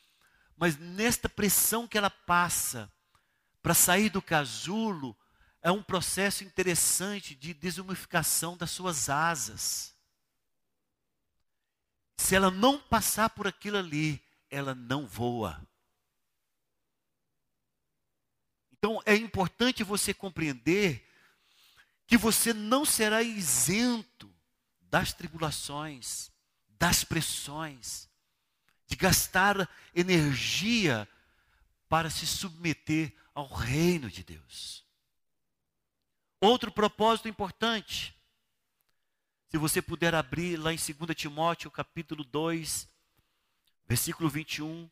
mas 0.57 0.79
nesta 0.79 1.29
pressão 1.29 1.89
que 1.89 1.99
ela 1.99 2.09
passa 2.09 2.91
para 3.61 3.75
sair 3.75 4.09
do 4.09 4.23
casulo, 4.23 5.17
é 5.61 5.73
um 5.73 5.83
processo 5.83 6.45
interessante 6.45 7.35
de 7.35 7.53
desumificação 7.53 8.57
das 8.57 8.71
suas 8.71 9.09
asas. 9.11 9.93
Se 12.17 12.37
ela 12.37 12.51
não 12.51 12.79
passar 12.79 13.31
por 13.31 13.49
aquilo 13.49 13.77
ali, 13.77 14.23
ela 14.49 14.75
não 14.75 15.05
voa. 15.05 15.61
Então 18.87 19.03
é 19.05 19.17
importante 19.17 19.83
você 19.83 20.15
compreender 20.15 21.05
que 22.07 22.17
você 22.17 22.55
não 22.55 22.85
será 22.85 23.21
isento 23.21 24.33
das 24.81 25.13
tribulações, 25.13 26.31
das 26.79 27.03
pressões, 27.03 28.09
de 28.87 28.95
gastar 28.95 29.69
energia 29.93 31.09
para 31.89 32.09
se 32.09 32.29
submeter 32.29 33.13
ao 33.35 33.49
reino 33.49 34.09
de 34.09 34.23
Deus. 34.23 34.85
Outro 36.41 36.71
propósito 36.71 37.27
importante. 37.27 38.15
Se 39.49 39.59
você 39.59 39.83
puder 39.83 40.15
abrir 40.15 40.57
lá 40.59 40.73
em 40.73 40.77
2 40.77 41.17
Timóteo, 41.17 41.73
capítulo 41.73 42.23
2, 42.23 42.89
versículo 43.85 44.29
21. 44.29 44.89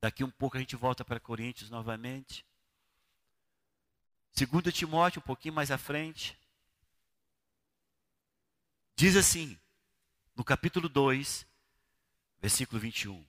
Daqui 0.00 0.22
um 0.22 0.30
pouco 0.30 0.56
a 0.56 0.60
gente 0.60 0.76
volta 0.76 1.04
para 1.04 1.18
Coríntios 1.18 1.68
novamente. 1.68 2.46
2 4.34 4.74
Timóteo, 4.74 5.20
um 5.20 5.26
pouquinho 5.26 5.54
mais 5.54 5.70
à 5.70 5.78
frente. 5.78 6.38
Diz 8.96 9.16
assim, 9.16 9.58
no 10.34 10.44
capítulo 10.44 10.88
2, 10.88 11.46
versículo 12.40 12.80
21. 12.80 13.24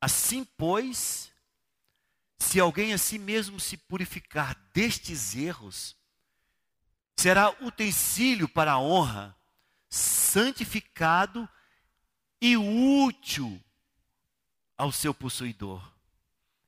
Assim, 0.00 0.44
pois, 0.44 1.32
se 2.38 2.58
alguém 2.58 2.92
a 2.92 2.98
si 2.98 3.18
mesmo 3.18 3.60
se 3.60 3.76
purificar 3.76 4.54
destes 4.72 5.36
erros, 5.36 5.96
será 7.16 7.50
utensílio 7.60 8.48
para 8.48 8.72
a 8.72 8.80
honra, 8.80 9.36
santificado 9.88 11.48
e 12.40 12.56
útil 12.56 13.62
ao 14.76 14.90
seu 14.90 15.14
possuidor, 15.14 15.92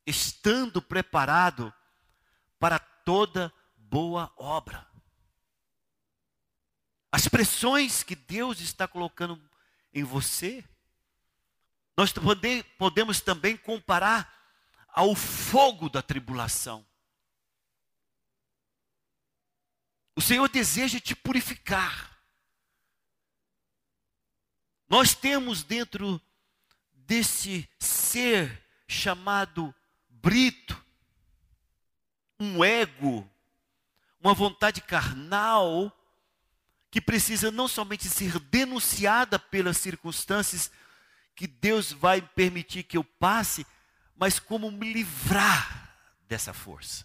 estando 0.07 0.81
preparado 0.81 1.75
para 2.59 2.79
toda 3.05 3.53
boa 3.77 4.33
obra. 4.37 4.87
As 7.13 7.29
pressões 7.29 8.03
que 8.03 8.17
Deus 8.17 8.61
está 8.61 8.89
colocando 8.89 9.41
em 9.93 10.03
você, 10.03 10.65
nós 11.97 12.13
podemos 12.77 13.21
também 13.21 13.57
comparar 13.57 14.33
ao 14.89 15.15
fogo 15.15 15.89
da 15.89 16.03
tribulação. 16.03 16.85
O 20.17 20.21
Senhor 20.21 20.49
deseja 20.49 21.01
te 21.01 21.15
purificar. 21.15 22.19
Nós 24.89 25.15
temos 25.15 25.63
dentro 25.63 26.21
desse 26.93 27.69
ser 27.79 28.65
chamado 28.89 29.75
Brito, 30.09 30.84
um 32.39 32.65
ego, 32.65 33.29
uma 34.21 34.35
vontade 34.35 34.81
carnal, 34.81 35.93
que 36.91 37.01
precisa 37.01 37.51
não 37.51 37.67
somente 37.67 38.09
ser 38.09 38.39
denunciada 38.39 39.39
pelas 39.39 39.77
circunstâncias 39.79 40.71
que 41.35 41.47
Deus 41.47 41.93
vai 41.93 42.23
permitir 42.23 42.85
que 42.85 42.97
eu 42.97 43.05
passe, 43.05 43.67
mas 44.17 44.39
como 44.39 44.71
me 44.71 44.93
livrar 44.93 45.97
dessa 46.29 46.53
força. 46.53 47.05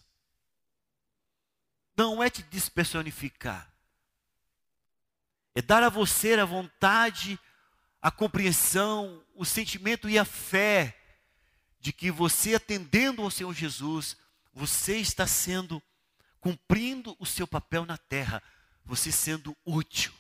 Não 1.98 2.24
é 2.24 2.30
te 2.30 2.44
despersonificar, 2.44 3.70
é 5.56 5.62
dar 5.62 5.84
a 5.84 5.90
você 5.90 6.36
a 6.36 6.46
vontade, 6.46 7.40
a 8.02 8.10
compreensão, 8.10 9.26
o 9.36 9.44
sentimento 9.44 10.08
e 10.08 10.18
a 10.18 10.24
fé 10.24 10.96
de 11.80 11.92
que 11.92 12.12
você 12.12 12.56
atendendo 12.56 13.22
ao 13.22 13.32
Senhor 13.32 13.54
Jesus, 13.54 14.16
você 14.60 14.98
está 14.98 15.26
sendo 15.26 15.82
cumprindo 16.42 17.16
o 17.18 17.26
seu 17.26 17.48
papel 17.48 17.86
na 17.86 17.98
terra, 17.98 18.44
você 18.84 19.10
sendo 19.10 19.56
útil. 19.66 20.12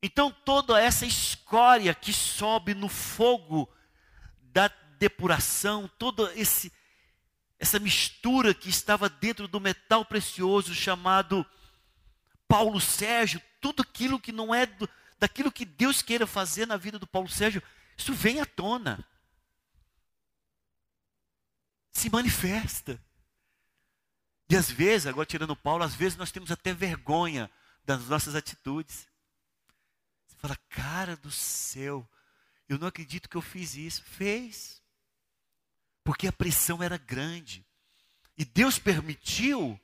Então 0.00 0.30
toda 0.30 0.80
essa 0.80 1.04
escória 1.04 1.92
que 1.96 2.12
sobe 2.12 2.74
no 2.74 2.88
fogo 2.88 3.68
da 4.40 4.68
depuração, 5.00 5.90
toda 5.98 6.32
esse, 6.36 6.72
essa 7.58 7.80
mistura 7.80 8.54
que 8.54 8.68
estava 8.68 9.08
dentro 9.08 9.48
do 9.48 9.60
metal 9.60 10.04
precioso 10.04 10.72
chamado 10.72 11.44
Paulo 12.46 12.80
Sérgio, 12.80 13.42
tudo 13.60 13.82
aquilo 13.82 14.20
que 14.20 14.30
não 14.30 14.54
é 14.54 14.64
do, 14.64 14.88
daquilo 15.18 15.50
que 15.50 15.64
Deus 15.64 16.02
queira 16.02 16.24
fazer 16.24 16.66
na 16.66 16.76
vida 16.76 17.00
do 17.00 17.06
Paulo 17.06 17.28
Sérgio, 17.28 17.60
isso 17.96 18.14
vem 18.14 18.40
à 18.40 18.46
tona. 18.46 19.04
Se 21.92 22.10
manifesta. 22.10 23.00
E 24.48 24.56
às 24.56 24.70
vezes, 24.70 25.06
agora 25.06 25.26
tirando 25.26 25.56
Paulo, 25.56 25.84
às 25.84 25.94
vezes 25.94 26.18
nós 26.18 26.30
temos 26.30 26.50
até 26.50 26.74
vergonha 26.74 27.50
das 27.84 28.06
nossas 28.06 28.34
atitudes. 28.34 29.06
Você 30.26 30.36
fala, 30.36 30.56
cara 30.68 31.16
do 31.16 31.30
céu, 31.30 32.08
eu 32.68 32.78
não 32.78 32.88
acredito 32.88 33.28
que 33.28 33.36
eu 33.36 33.42
fiz 33.42 33.74
isso. 33.74 34.02
Fez. 34.02 34.82
Porque 36.02 36.26
a 36.26 36.32
pressão 36.32 36.82
era 36.82 36.98
grande. 36.98 37.64
E 38.36 38.44
Deus 38.44 38.78
permitiu 38.78 39.78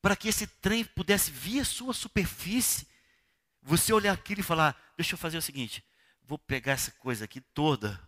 para 0.00 0.16
que 0.16 0.28
esse 0.28 0.46
trem 0.46 0.84
pudesse 0.84 1.30
vir 1.30 1.60
à 1.60 1.64
sua 1.64 1.92
superfície. 1.92 2.86
Você 3.62 3.92
olhar 3.92 4.12
aquilo 4.12 4.40
e 4.40 4.44
falar: 4.44 4.76
deixa 4.96 5.14
eu 5.14 5.18
fazer 5.18 5.38
o 5.38 5.42
seguinte, 5.42 5.84
vou 6.22 6.38
pegar 6.38 6.72
essa 6.72 6.90
coisa 6.92 7.24
aqui 7.24 7.40
toda 7.40 8.00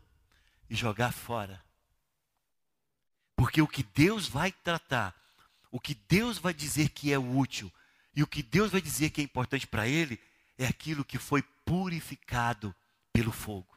e 0.69 0.75
jogar 0.75 1.13
fora. 1.13 1.66
Porque 3.37 3.61
o 3.61 3.69
que 3.69 3.83
Deus 3.83 4.27
vai 4.27 4.51
tratar, 4.51 5.15
o 5.71 5.79
que 5.79 5.95
Deus 5.95 6.39
vai 6.39 6.55
dizer 6.55 6.89
que 6.89 7.13
é 7.13 7.19
útil, 7.19 7.71
e 8.15 8.23
o 8.23 8.27
que 8.27 8.43
Deus 8.43 8.73
vai 8.73 8.81
dizer 8.81 9.11
que 9.11 9.21
é 9.21 9.25
importante 9.25 9.67
para 9.67 9.87
Ele, 9.87 10.19
é 10.57 10.67
aquilo 10.67 11.05
que 11.05 11.19
foi 11.19 11.43
purificado 11.43 12.75
pelo 13.13 13.31
fogo. 13.31 13.77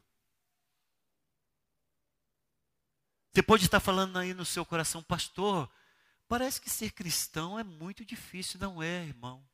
Você 3.33 3.43
pode 3.43 3.65
estar 3.65 3.79
falando 3.79 4.17
aí 4.17 4.33
no 4.33 4.45
seu 4.45 4.65
coração, 4.65 5.03
pastor, 5.03 5.69
parece 6.27 6.59
que 6.59 6.69
ser 6.69 6.91
cristão 6.91 7.59
é 7.59 7.63
muito 7.63 8.05
difícil. 8.05 8.59
Não 8.59 8.81
é, 8.81 9.03
irmão. 9.03 9.45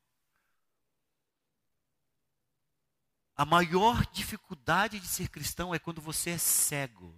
A 3.36 3.44
maior 3.44 4.06
dificuldade 4.12 4.98
de 4.98 5.06
ser 5.06 5.28
cristão 5.28 5.74
é 5.74 5.78
quando 5.78 6.00
você 6.00 6.30
é 6.30 6.38
cego. 6.38 7.14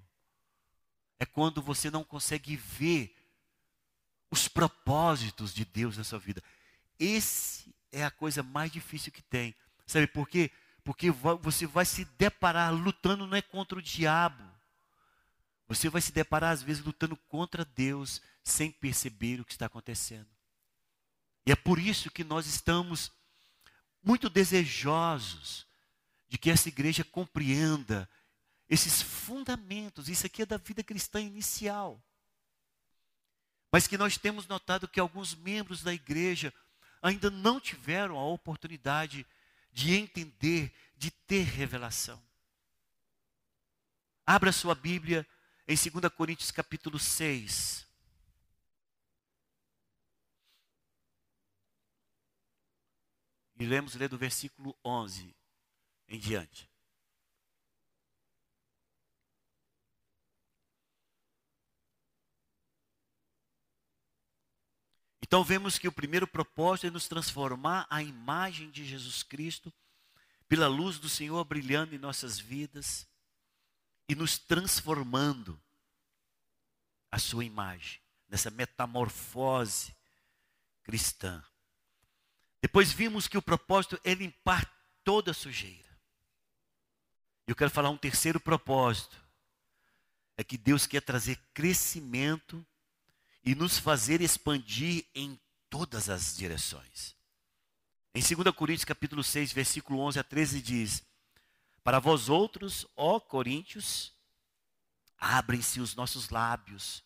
É 1.18 1.26
quando 1.26 1.60
você 1.60 1.90
não 1.90 2.04
consegue 2.04 2.56
ver 2.56 3.14
os 4.30 4.46
propósitos 4.46 5.54
de 5.54 5.64
Deus 5.64 5.96
na 5.96 6.04
sua 6.04 6.18
vida. 6.18 6.42
Esse 6.98 7.74
é 7.90 8.04
a 8.04 8.10
coisa 8.10 8.42
mais 8.42 8.70
difícil 8.70 9.12
que 9.12 9.22
tem. 9.22 9.54
Sabe 9.86 10.06
por 10.06 10.28
quê? 10.28 10.50
Porque 10.84 11.10
você 11.10 11.66
vai 11.66 11.84
se 11.84 12.04
deparar 12.04 12.72
lutando 12.72 13.26
não 13.26 13.36
é 13.36 13.42
contra 13.42 13.78
o 13.78 13.82
diabo, 13.82 14.44
você 15.68 15.90
vai 15.90 16.00
se 16.00 16.10
deparar, 16.10 16.52
às 16.52 16.62
vezes, 16.62 16.82
lutando 16.82 17.14
contra 17.14 17.62
Deus 17.62 18.22
sem 18.42 18.72
perceber 18.72 19.38
o 19.38 19.44
que 19.44 19.52
está 19.52 19.66
acontecendo. 19.66 20.26
E 21.44 21.52
é 21.52 21.56
por 21.56 21.78
isso 21.78 22.10
que 22.10 22.24
nós 22.24 22.46
estamos 22.46 23.12
muito 24.02 24.30
desejosos 24.30 25.66
de 26.26 26.38
que 26.38 26.50
essa 26.50 26.68
igreja 26.68 27.04
compreenda 27.04 28.08
esses 28.68 29.00
fundamentos. 29.00 30.08
Isso 30.08 30.26
aqui 30.26 30.42
é 30.42 30.46
da 30.46 30.56
vida 30.56 30.82
cristã 30.82 31.20
inicial. 31.20 32.02
Mas 33.72 33.86
que 33.86 33.98
nós 33.98 34.16
temos 34.16 34.46
notado 34.46 34.88
que 34.88 35.00
alguns 35.00 35.34
membros 35.34 35.82
da 35.82 35.92
igreja 35.92 36.52
ainda 37.02 37.30
não 37.30 37.60
tiveram 37.60 38.16
a 38.18 38.24
oportunidade 38.26 39.26
de 39.72 39.94
entender, 39.94 40.72
de 40.96 41.10
ter 41.10 41.42
revelação. 41.42 42.22
Abra 44.26 44.52
sua 44.52 44.74
Bíblia 44.74 45.26
em 45.66 45.76
2 45.76 46.12
Coríntios 46.12 46.50
capítulo 46.50 46.98
6. 46.98 47.86
E 53.60 53.66
lemos 53.66 53.94
ler 53.94 54.08
do 54.08 54.16
versículo 54.16 54.76
11 54.84 55.34
em 56.08 56.18
diante. 56.18 56.68
Então 65.28 65.44
vemos 65.44 65.78
que 65.78 65.86
o 65.86 65.92
primeiro 65.92 66.26
propósito 66.26 66.86
é 66.86 66.90
nos 66.90 67.06
transformar 67.06 67.86
à 67.90 68.02
imagem 68.02 68.70
de 68.70 68.82
Jesus 68.82 69.22
Cristo, 69.22 69.70
pela 70.48 70.66
luz 70.66 70.98
do 70.98 71.06
Senhor 71.06 71.44
brilhando 71.44 71.94
em 71.94 71.98
nossas 71.98 72.38
vidas 72.38 73.06
e 74.08 74.14
nos 74.14 74.38
transformando 74.38 75.60
à 77.12 77.18
sua 77.18 77.44
imagem, 77.44 78.00
nessa 78.26 78.50
metamorfose 78.50 79.94
cristã. 80.82 81.44
Depois 82.62 82.90
vimos 82.90 83.28
que 83.28 83.36
o 83.36 83.42
propósito 83.42 84.00
é 84.02 84.14
limpar 84.14 84.64
toda 85.04 85.32
a 85.32 85.34
sujeira. 85.34 85.90
Eu 87.46 87.54
quero 87.54 87.70
falar 87.70 87.90
um 87.90 87.98
terceiro 87.98 88.40
propósito. 88.40 89.22
É 90.38 90.42
que 90.42 90.56
Deus 90.56 90.86
quer 90.86 91.02
trazer 91.02 91.36
crescimento 91.52 92.66
e 93.44 93.54
nos 93.54 93.78
fazer 93.78 94.20
expandir 94.20 95.06
em 95.14 95.38
todas 95.70 96.08
as 96.08 96.36
direções. 96.36 97.16
Em 98.14 98.20
2 98.20 98.54
Coríntios 98.54 98.84
capítulo 98.84 99.22
6, 99.22 99.52
versículo 99.52 100.00
11 100.00 100.18
a 100.18 100.24
13 100.24 100.62
diz: 100.62 101.02
Para 101.82 102.00
vós 102.00 102.28
outros, 102.28 102.86
ó 102.96 103.20
Coríntios, 103.20 104.12
abrem-se 105.16 105.80
os 105.80 105.94
nossos 105.94 106.30
lábios 106.30 107.04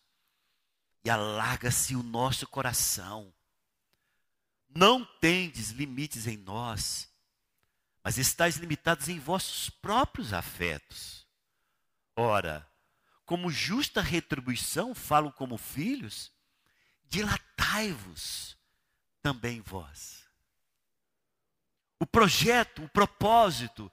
e 1.03 1.09
alarga-se 1.09 1.95
o 1.95 2.03
nosso 2.03 2.47
coração. 2.47 3.33
Não 4.69 5.05
tendes 5.19 5.69
limites 5.69 6.25
em 6.25 6.37
nós, 6.37 7.09
mas 8.03 8.17
estáis 8.17 8.55
limitados 8.55 9.07
em 9.07 9.19
vossos 9.19 9.69
próprios 9.69 10.33
afetos. 10.33 11.27
Ora, 12.15 12.67
como 13.33 13.49
justa 13.49 13.99
retribuição, 13.99 14.93
falo 14.93 15.31
como 15.31 15.57
filhos, 15.57 16.31
dilatai-vos 17.09 18.55
também 19.23 19.59
vós. 19.59 20.29
O 21.99 22.05
projeto, 22.05 22.83
o 22.83 22.89
propósito 22.89 23.91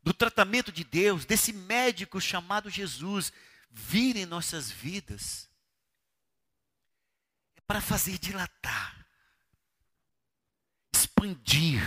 do 0.00 0.14
tratamento 0.14 0.70
de 0.70 0.84
Deus, 0.84 1.24
desse 1.24 1.52
médico 1.52 2.20
chamado 2.20 2.70
Jesus, 2.70 3.32
vir 3.68 4.14
em 4.14 4.24
nossas 4.24 4.70
vidas, 4.70 5.50
é 7.56 7.60
para 7.62 7.80
fazer 7.80 8.16
dilatar, 8.16 9.04
expandir, 10.94 11.82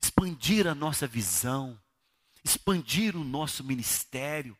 expandir 0.00 0.68
a 0.68 0.74
nossa 0.74 1.04
visão, 1.04 1.82
expandir 2.44 3.16
o 3.16 3.24
nosso 3.24 3.64
ministério, 3.64 4.56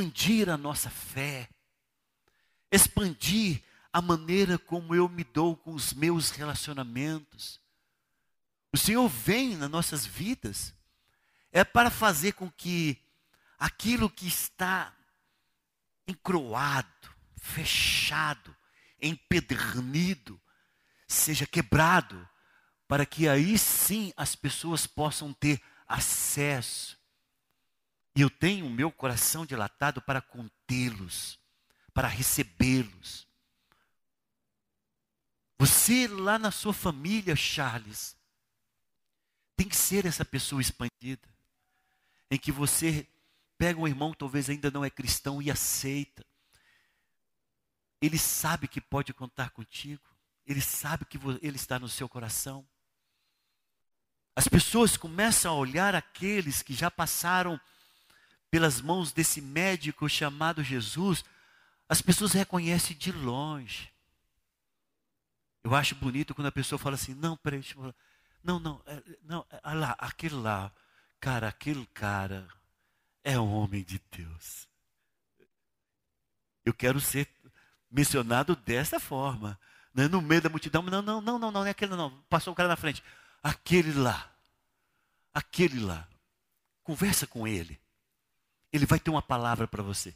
expandir 0.00 0.48
a 0.48 0.56
nossa 0.56 0.88
fé, 0.88 1.48
expandir 2.72 3.62
a 3.92 4.00
maneira 4.00 4.58
como 4.58 4.94
eu 4.94 5.08
me 5.08 5.22
dou 5.22 5.56
com 5.56 5.74
os 5.74 5.92
meus 5.92 6.30
relacionamentos. 6.30 7.60
O 8.72 8.78
Senhor 8.78 9.06
vem 9.08 9.56
nas 9.56 9.68
nossas 9.68 10.06
vidas 10.06 10.74
é 11.52 11.64
para 11.64 11.90
fazer 11.90 12.32
com 12.32 12.50
que 12.50 12.96
aquilo 13.58 14.08
que 14.08 14.26
está 14.26 14.94
encroado, 16.06 17.10
fechado, 17.36 18.56
empedernido, 19.00 20.40
seja 21.08 21.46
quebrado, 21.46 22.26
para 22.86 23.04
que 23.04 23.28
aí 23.28 23.58
sim 23.58 24.12
as 24.16 24.34
pessoas 24.34 24.86
possam 24.86 25.32
ter 25.32 25.60
acesso 25.86 26.99
e 28.14 28.20
eu 28.20 28.30
tenho 28.30 28.66
o 28.66 28.70
meu 28.70 28.90
coração 28.90 29.46
dilatado 29.46 30.02
para 30.02 30.20
contê-los, 30.20 31.38
para 31.94 32.08
recebê-los. 32.08 33.28
Você 35.58 36.08
lá 36.08 36.38
na 36.38 36.50
sua 36.50 36.72
família, 36.72 37.36
Charles, 37.36 38.16
tem 39.56 39.68
que 39.68 39.76
ser 39.76 40.06
essa 40.06 40.24
pessoa 40.24 40.60
expandida, 40.60 41.28
em 42.30 42.38
que 42.38 42.50
você 42.50 43.06
pega 43.58 43.78
um 43.78 43.86
irmão 43.86 44.12
que 44.12 44.18
talvez 44.18 44.48
ainda 44.48 44.70
não 44.70 44.84
é 44.84 44.88
cristão 44.88 45.40
e 45.42 45.50
aceita. 45.50 46.24
Ele 48.00 48.18
sabe 48.18 48.66
que 48.66 48.80
pode 48.80 49.12
contar 49.12 49.50
contigo, 49.50 50.02
ele 50.46 50.62
sabe 50.62 51.04
que 51.04 51.18
ele 51.42 51.56
está 51.56 51.78
no 51.78 51.88
seu 51.88 52.08
coração. 52.08 52.66
As 54.34 54.48
pessoas 54.48 54.96
começam 54.96 55.52
a 55.52 55.56
olhar 55.56 55.94
aqueles 55.94 56.62
que 56.62 56.72
já 56.72 56.90
passaram 56.90 57.60
pelas 58.50 58.80
mãos 58.80 59.12
desse 59.12 59.40
médico 59.40 60.08
chamado 60.08 60.62
Jesus, 60.62 61.24
as 61.88 62.02
pessoas 62.02 62.32
reconhecem 62.32 62.96
de 62.96 63.12
longe. 63.12 63.92
Eu 65.62 65.74
acho 65.74 65.94
bonito 65.94 66.34
quando 66.34 66.46
a 66.48 66.52
pessoa 66.52 66.78
fala 66.78 66.94
assim: 66.94 67.14
não, 67.14 67.36
peraí, 67.36 67.60
deixa 67.60 67.78
eu 67.78 67.94
não, 68.42 68.58
não, 68.58 68.82
é, 68.86 69.02
não, 69.22 69.46
é, 69.50 69.74
lá, 69.74 69.94
aquele 69.98 70.34
lá, 70.34 70.72
cara, 71.20 71.48
aquele 71.48 71.86
cara 71.86 72.48
é 73.22 73.38
um 73.38 73.52
homem 73.52 73.82
de 73.82 74.00
Deus. 74.10 74.66
Eu 76.64 76.72
quero 76.72 77.00
ser 77.00 77.28
mencionado 77.90 78.54
dessa 78.56 78.98
forma, 78.98 79.58
né? 79.94 80.08
no 80.08 80.22
meio 80.22 80.40
da 80.40 80.48
multidão. 80.48 80.82
Não, 80.82 81.02
não, 81.02 81.02
não, 81.02 81.20
não, 81.20 81.38
não, 81.38 81.50
não 81.50 81.66
é 81.66 81.70
aquele 81.70 81.94
não. 81.96 82.10
Passou 82.28 82.52
o 82.52 82.56
cara 82.56 82.68
na 82.68 82.76
frente. 82.76 83.02
Aquele 83.42 83.92
lá, 83.92 84.32
aquele 85.34 85.80
lá. 85.80 86.08
Conversa 86.82 87.26
com 87.26 87.46
ele. 87.46 87.79
Ele 88.72 88.86
vai 88.86 88.98
ter 88.98 89.10
uma 89.10 89.22
palavra 89.22 89.66
para 89.66 89.82
você. 89.82 90.14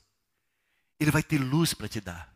Ele 0.99 1.11
vai 1.11 1.23
ter 1.23 1.38
luz 1.38 1.75
para 1.75 1.88
te 1.88 2.01
dar. 2.01 2.33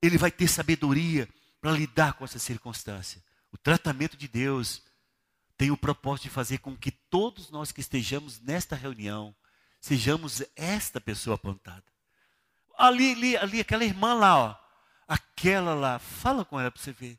Ele 0.00 0.18
vai 0.18 0.30
ter 0.30 0.48
sabedoria 0.48 1.28
para 1.60 1.72
lidar 1.72 2.14
com 2.14 2.24
essa 2.24 2.38
circunstância. 2.38 3.22
O 3.50 3.58
tratamento 3.58 4.16
de 4.16 4.28
Deus 4.28 4.82
tem 5.56 5.70
o 5.70 5.76
propósito 5.76 6.24
de 6.24 6.30
fazer 6.30 6.58
com 6.58 6.76
que 6.76 6.90
todos 6.90 7.50
nós 7.50 7.72
que 7.72 7.80
estejamos 7.80 8.40
nesta 8.40 8.76
reunião 8.76 9.34
sejamos 9.80 10.42
esta 10.54 11.00
pessoa 11.00 11.36
apontada. 11.36 11.84
Ali, 12.76 13.12
ali, 13.12 13.36
ali, 13.36 13.60
aquela 13.60 13.84
irmã 13.84 14.14
lá, 14.14 14.36
ó, 14.36 14.56
aquela 15.08 15.74
lá, 15.74 15.98
fala 15.98 16.44
com 16.44 16.60
ela 16.60 16.70
para 16.70 16.82
você 16.82 16.92
ver. 16.92 17.18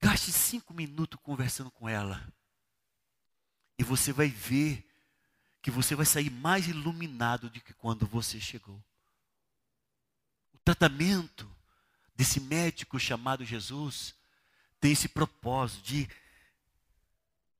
Gaste 0.00 0.32
cinco 0.32 0.72
minutos 0.72 1.18
conversando 1.22 1.70
com 1.70 1.88
ela. 1.88 2.26
E 3.78 3.84
você 3.84 4.12
vai 4.12 4.28
ver 4.28 4.86
que 5.64 5.70
você 5.70 5.94
vai 5.94 6.04
sair 6.04 6.28
mais 6.28 6.68
iluminado 6.68 7.48
do 7.48 7.58
que 7.58 7.72
quando 7.72 8.06
você 8.06 8.38
chegou. 8.38 8.84
O 10.52 10.58
tratamento 10.58 11.50
desse 12.14 12.38
médico 12.38 13.00
chamado 13.00 13.46
Jesus 13.46 14.14
tem 14.78 14.92
esse 14.92 15.08
propósito 15.08 15.82
de 15.82 16.06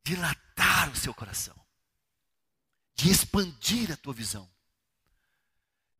dilatar 0.04 0.90
o 0.90 0.94
seu 0.94 1.14
coração, 1.14 1.56
de 2.94 3.10
expandir 3.10 3.90
a 3.90 3.96
tua 3.96 4.12
visão, 4.12 4.46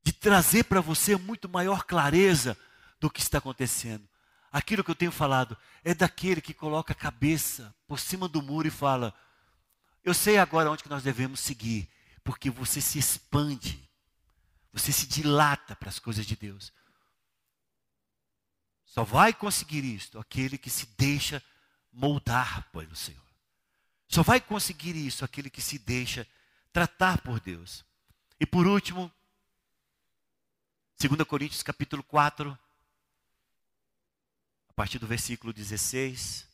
de 0.03 0.13
trazer 0.13 0.65
para 0.65 0.83
você 0.83 1.17
muito 1.17 1.49
maior 1.49 1.85
clareza 1.85 2.55
do 3.01 3.09
que 3.09 3.21
está 3.21 3.39
acontecendo. 3.39 4.07
Aquilo 4.53 4.85
que 4.85 4.91
eu 4.91 4.95
tenho 4.95 5.11
falado 5.11 5.57
é 5.83 5.95
daquele 5.95 6.43
que 6.43 6.53
coloca 6.53 6.93
a 6.93 6.97
cabeça 6.97 7.75
por 7.87 7.99
cima 7.99 8.29
do 8.29 8.43
muro 8.43 8.69
e 8.69 8.71
fala: 8.71 9.15
Eu 10.05 10.13
sei 10.13 10.37
agora 10.37 10.71
onde 10.71 10.83
que 10.83 10.91
nós 10.91 11.03
devemos 11.03 11.41
seguir 11.41 11.94
porque 12.25 12.51
você 12.51 12.81
se 12.81 12.99
expande, 12.99 13.89
você 14.73 14.91
se 14.91 15.07
dilata 15.07 15.77
para 15.77 15.91
as 15.91 15.99
coisas 15.99 16.27
de 16.27 16.35
Deus. 16.35 16.73
Só 18.87 19.05
vai 19.05 19.35
conseguir 19.35 19.85
isto 19.85 20.19
aquele 20.19 20.57
que 20.57 20.71
se 20.71 20.87
deixa 20.97 21.43
moldar 21.93 22.71
pelo 22.73 22.97
Senhor. 22.97 23.23
Só 24.09 24.23
vai 24.23 24.41
conseguir 24.41 24.97
isso 24.97 25.25
aquele 25.25 25.51
que 25.51 25.61
se 25.61 25.79
deixa 25.79 26.27
tratar 26.73 27.21
por 27.21 27.39
Deus. 27.41 27.85
E 28.41 28.47
por 28.47 28.67
último, 28.67 29.13
2 30.99 31.23
Coríntios 31.27 31.63
capítulo 31.63 32.03
4, 32.03 32.59
a 34.69 34.73
partir 34.73 34.99
do 34.99 35.07
versículo 35.07 35.53
16, 35.53 36.49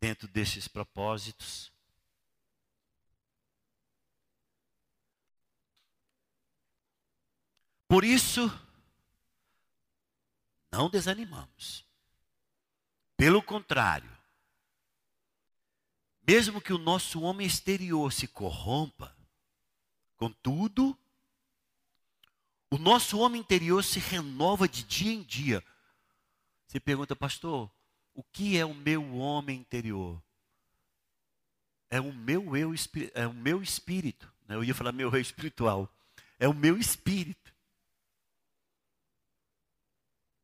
dentro 0.00 0.26
destes 0.28 0.68
propósitos, 0.68 1.72
Por 7.88 8.04
isso, 8.04 8.52
não 10.70 10.90
desanimamos. 10.90 11.84
Pelo 13.16 13.42
contrário, 13.42 14.10
mesmo 16.26 16.60
que 16.60 16.72
o 16.74 16.78
nosso 16.78 17.22
homem 17.22 17.46
exterior 17.46 18.12
se 18.12 18.28
corrompa, 18.28 19.16
contudo, 20.16 20.96
o 22.70 22.76
nosso 22.76 23.18
homem 23.18 23.40
interior 23.40 23.82
se 23.82 23.98
renova 23.98 24.68
de 24.68 24.82
dia 24.84 25.12
em 25.12 25.22
dia. 25.22 25.64
Você 26.66 26.78
pergunta, 26.78 27.16
pastor, 27.16 27.70
o 28.12 28.22
que 28.22 28.58
é 28.58 28.66
o 28.66 28.74
meu 28.74 29.14
homem 29.14 29.58
interior? 29.58 30.22
É 31.88 31.98
o 31.98 32.12
meu 32.12 32.54
eu, 32.54 32.74
é 33.14 33.26
o 33.26 33.32
meu 33.32 33.62
espírito. 33.62 34.30
Né? 34.46 34.56
Eu 34.56 34.62
ia 34.62 34.74
falar 34.74 34.92
meu 34.92 35.10
eu 35.10 35.20
espiritual. 35.20 35.90
É 36.38 36.46
o 36.46 36.52
meu 36.52 36.76
espírito. 36.76 37.37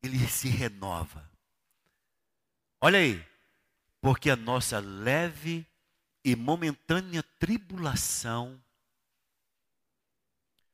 Ele 0.04 0.28
se 0.28 0.48
renova. 0.48 1.26
Olha 2.78 2.98
aí, 2.98 3.26
porque 4.02 4.28
a 4.28 4.36
nossa 4.36 4.78
leve 4.78 5.66
e 6.22 6.36
momentânea 6.36 7.22
tribulação 7.38 8.62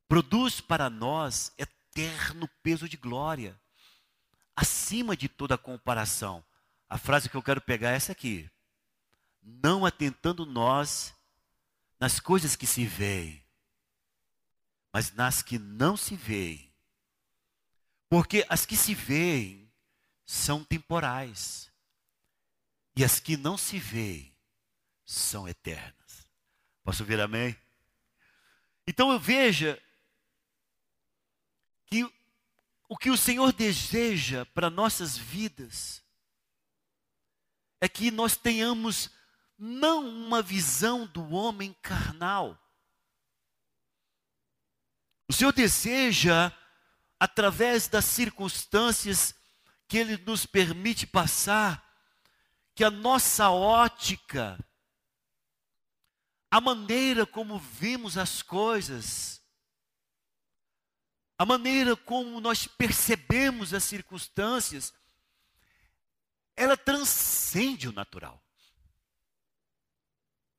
produz 0.08 0.60
para 0.60 0.90
nós 0.90 1.52
eterno 1.56 2.48
peso 2.60 2.88
de 2.88 2.96
glória, 2.96 3.56
acima 4.56 5.16
de 5.16 5.28
toda 5.28 5.56
comparação. 5.56 6.44
A 6.88 6.98
frase 6.98 7.28
que 7.28 7.36
eu 7.36 7.42
quero 7.42 7.60
pegar 7.60 7.92
é 7.92 7.94
essa 7.94 8.10
aqui. 8.10 8.50
Não 9.40 9.86
atentando 9.86 10.44
nós 10.44 11.14
nas 12.00 12.18
coisas 12.18 12.56
que 12.56 12.66
se 12.66 12.84
veem, 12.84 13.40
mas 14.92 15.12
nas 15.12 15.40
que 15.40 15.56
não 15.56 15.96
se 15.96 16.16
veem. 16.16 16.69
Porque 18.10 18.44
as 18.48 18.66
que 18.66 18.76
se 18.76 18.94
veem 18.94 19.72
são 20.26 20.64
temporais, 20.64 21.72
e 22.96 23.04
as 23.04 23.20
que 23.20 23.36
não 23.36 23.56
se 23.56 23.78
veem 23.78 24.36
são 25.06 25.48
eternas. 25.48 26.28
Posso 26.82 27.04
ouvir 27.04 27.20
amém? 27.20 27.56
Então 28.86 29.12
eu 29.12 29.18
veja 29.18 29.80
que 31.86 32.04
o 32.88 32.96
que 32.96 33.10
o 33.10 33.16
Senhor 33.16 33.52
deseja 33.52 34.44
para 34.46 34.68
nossas 34.68 35.16
vidas 35.16 36.02
é 37.80 37.88
que 37.88 38.10
nós 38.10 38.36
tenhamos 38.36 39.08
não 39.56 40.08
uma 40.08 40.42
visão 40.42 41.06
do 41.06 41.30
homem 41.30 41.72
carnal. 41.80 42.58
O 45.28 45.32
Senhor 45.32 45.52
deseja, 45.52 46.52
através 47.20 47.86
das 47.86 48.06
circunstâncias 48.06 49.34
que 49.86 49.98
Ele 49.98 50.16
nos 50.16 50.46
permite 50.46 51.06
passar, 51.06 51.86
que 52.74 52.82
a 52.82 52.90
nossa 52.90 53.50
ótica, 53.50 54.58
a 56.50 56.60
maneira 56.62 57.26
como 57.26 57.58
vimos 57.58 58.16
as 58.16 58.40
coisas, 58.40 59.42
a 61.36 61.44
maneira 61.44 61.94
como 61.94 62.40
nós 62.40 62.66
percebemos 62.66 63.74
as 63.74 63.84
circunstâncias, 63.84 64.94
ela 66.56 66.76
transcende 66.76 67.88
o 67.88 67.92
natural. 67.92 68.42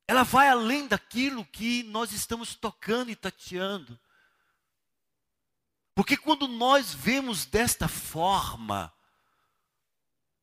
Ela 0.08 0.24
vai 0.24 0.50
além 0.50 0.88
daquilo 0.88 1.46
que 1.46 1.84
nós 1.84 2.12
estamos 2.12 2.54
tocando 2.54 3.10
e 3.10 3.16
tateando. 3.16 4.00
Porque 6.02 6.18
quando 6.18 6.48
nós 6.48 6.92
vemos 6.96 7.46
desta 7.46 7.88
forma, 7.88 8.92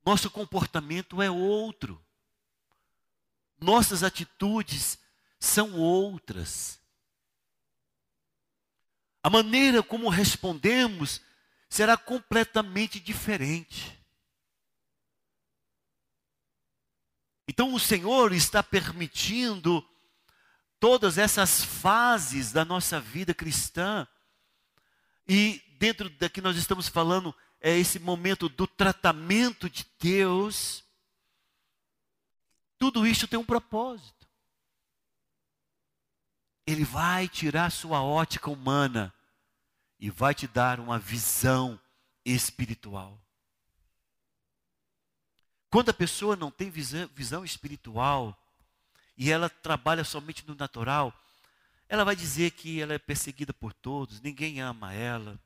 nosso 0.05 0.31
comportamento 0.31 1.21
é 1.21 1.29
outro. 1.29 2.01
Nossas 3.61 4.05
atitudes 4.05 5.01
são 5.37 5.73
outras. 5.73 6.81
A 9.21 9.29
maneira 9.29 9.83
como 9.83 10.09
respondemos 10.09 11.21
será 11.69 11.97
completamente 11.97 13.01
diferente. 13.01 14.01
Então 17.49 17.75
o 17.75 17.81
Senhor 17.81 18.33
está 18.33 18.63
permitindo 18.63 19.85
todas 20.79 21.19
essas 21.19 21.65
fases 21.65 22.53
da 22.53 22.65
nossa 22.65 23.01
vida 23.01 23.35
cristã. 23.35 24.07
E 25.29 25.63
dentro 25.79 26.09
da 26.09 26.29
que 26.29 26.41
nós 26.41 26.57
estamos 26.57 26.89
falando 26.89 27.35
é 27.61 27.77
esse 27.77 27.99
momento 27.99 28.49
do 28.49 28.67
tratamento 28.67 29.69
de 29.69 29.87
Deus. 29.99 30.85
Tudo 32.79 33.07
isso 33.07 33.29
tem 33.29 33.39
um 33.39 33.45
propósito. 33.45 34.27
Ele 36.67 36.85
vai 36.85 37.29
tirar 37.29 37.71
sua 37.71 38.03
ótica 38.03 38.51
humana 38.51 39.13
e 39.99 40.11
vai 40.11 40.35
te 40.35 40.47
dar 40.47 40.81
uma 40.81 40.99
visão 40.99 41.81
espiritual. 42.25 43.21
Quando 45.71 45.91
a 45.91 45.95
pessoa 45.95 46.37
não 46.37 46.51
tem 46.51 46.71
visão 46.71 47.45
espiritual 47.45 48.37
e 49.17 49.31
ela 49.31 49.51
trabalha 49.51 50.05
somente 50.05 50.47
no 50.47 50.55
natural, 50.55 51.13
ela 51.89 52.05
vai 52.05 52.15
dizer 52.15 52.51
que 52.51 52.81
ela 52.81 52.93
é 52.95 52.99
perseguida 52.99 53.53
por 53.53 53.73
todos, 53.73 54.21
ninguém 54.21 54.61
ama 54.61 54.93
ela. 54.93 55.41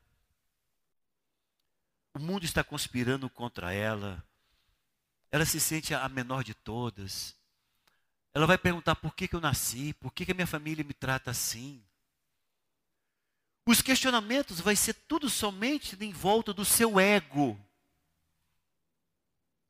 O 2.14 2.18
mundo 2.18 2.44
está 2.44 2.64
conspirando 2.64 3.31
contra 3.31 3.72
ela. 3.72 4.22
Ela 5.31 5.46
se 5.46 5.61
sente 5.61 5.94
a 5.94 6.09
menor 6.09 6.42
de 6.42 6.52
todas. 6.52 7.37
Ela 8.35 8.46
vai 8.46 8.59
perguntar 8.59 8.96
por 8.96 9.14
que, 9.14 9.28
que 9.28 9.37
eu 9.37 9.40
nasci, 9.40 9.94
por 9.94 10.12
que, 10.12 10.26
que 10.26 10.33
a 10.33 10.35
minha 10.35 10.46
família 10.46 10.85
me 10.85 10.92
trata 10.92 11.31
assim. 11.31 11.83
Os 13.64 13.81
questionamentos 13.81 14.61
vai 14.61 14.74
ser 14.74 14.94
tudo 14.94 15.31
somente 15.31 15.96
em 16.00 16.12
volta 16.12 16.52
do 16.52 16.64
seu 16.64 16.98
ego, 16.98 17.59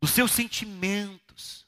dos 0.01 0.11
seus 0.11 0.33
sentimentos. 0.33 1.67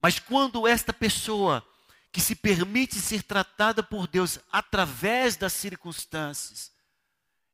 Mas 0.00 0.20
quando 0.20 0.66
esta 0.66 0.92
pessoa 0.92 1.66
que 2.10 2.20
se 2.20 2.34
permite 2.34 2.96
ser 2.96 3.22
tratada 3.22 3.82
por 3.82 4.06
Deus 4.06 4.38
através 4.50 5.36
das 5.36 5.52
circunstâncias, 5.52 6.72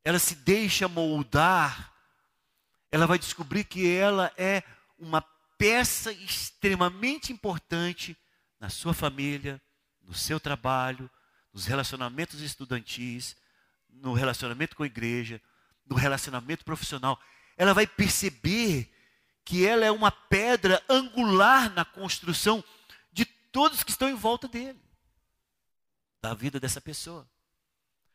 ela 0.05 0.19
se 0.19 0.35
deixa 0.37 0.87
moldar, 0.87 1.93
ela 2.91 3.07
vai 3.07 3.19
descobrir 3.19 3.65
que 3.65 3.89
ela 3.89 4.33
é 4.37 4.63
uma 4.99 5.23
peça 5.59 6.13
extremamente 6.13 7.33
importante 7.33 8.17
na 8.61 8.69
sua 8.69 8.95
família, 8.95 9.61
no 10.03 10.15
seu 10.15 10.39
trabalho, 10.39 11.11
nos 11.53 11.67
relacionamentos 11.67 12.41
estudantis, 12.41 13.37
no 13.89 14.13
relacionamento 14.13 14.77
com 14.77 14.83
a 14.83 14.87
igreja, 14.87 15.41
no 15.87 15.97
relacionamento 15.97 16.65
profissional. 16.65 17.19
Ela 17.57 17.73
vai 17.73 17.87
perceber 17.87 18.93
que 19.45 19.67
ela 19.67 19.85
é 19.85 19.91
uma 19.91 20.11
pedra 20.11 20.83
angular 20.89 21.71
na 21.73 21.85
construção 21.85 22.65
todos 23.55 23.85
que 23.85 23.93
estão 23.93 24.09
em 24.09 24.17
volta 24.17 24.49
dele, 24.49 24.81
da 26.21 26.35
vida 26.35 26.59
dessa 26.59 26.81
pessoa. 26.81 27.25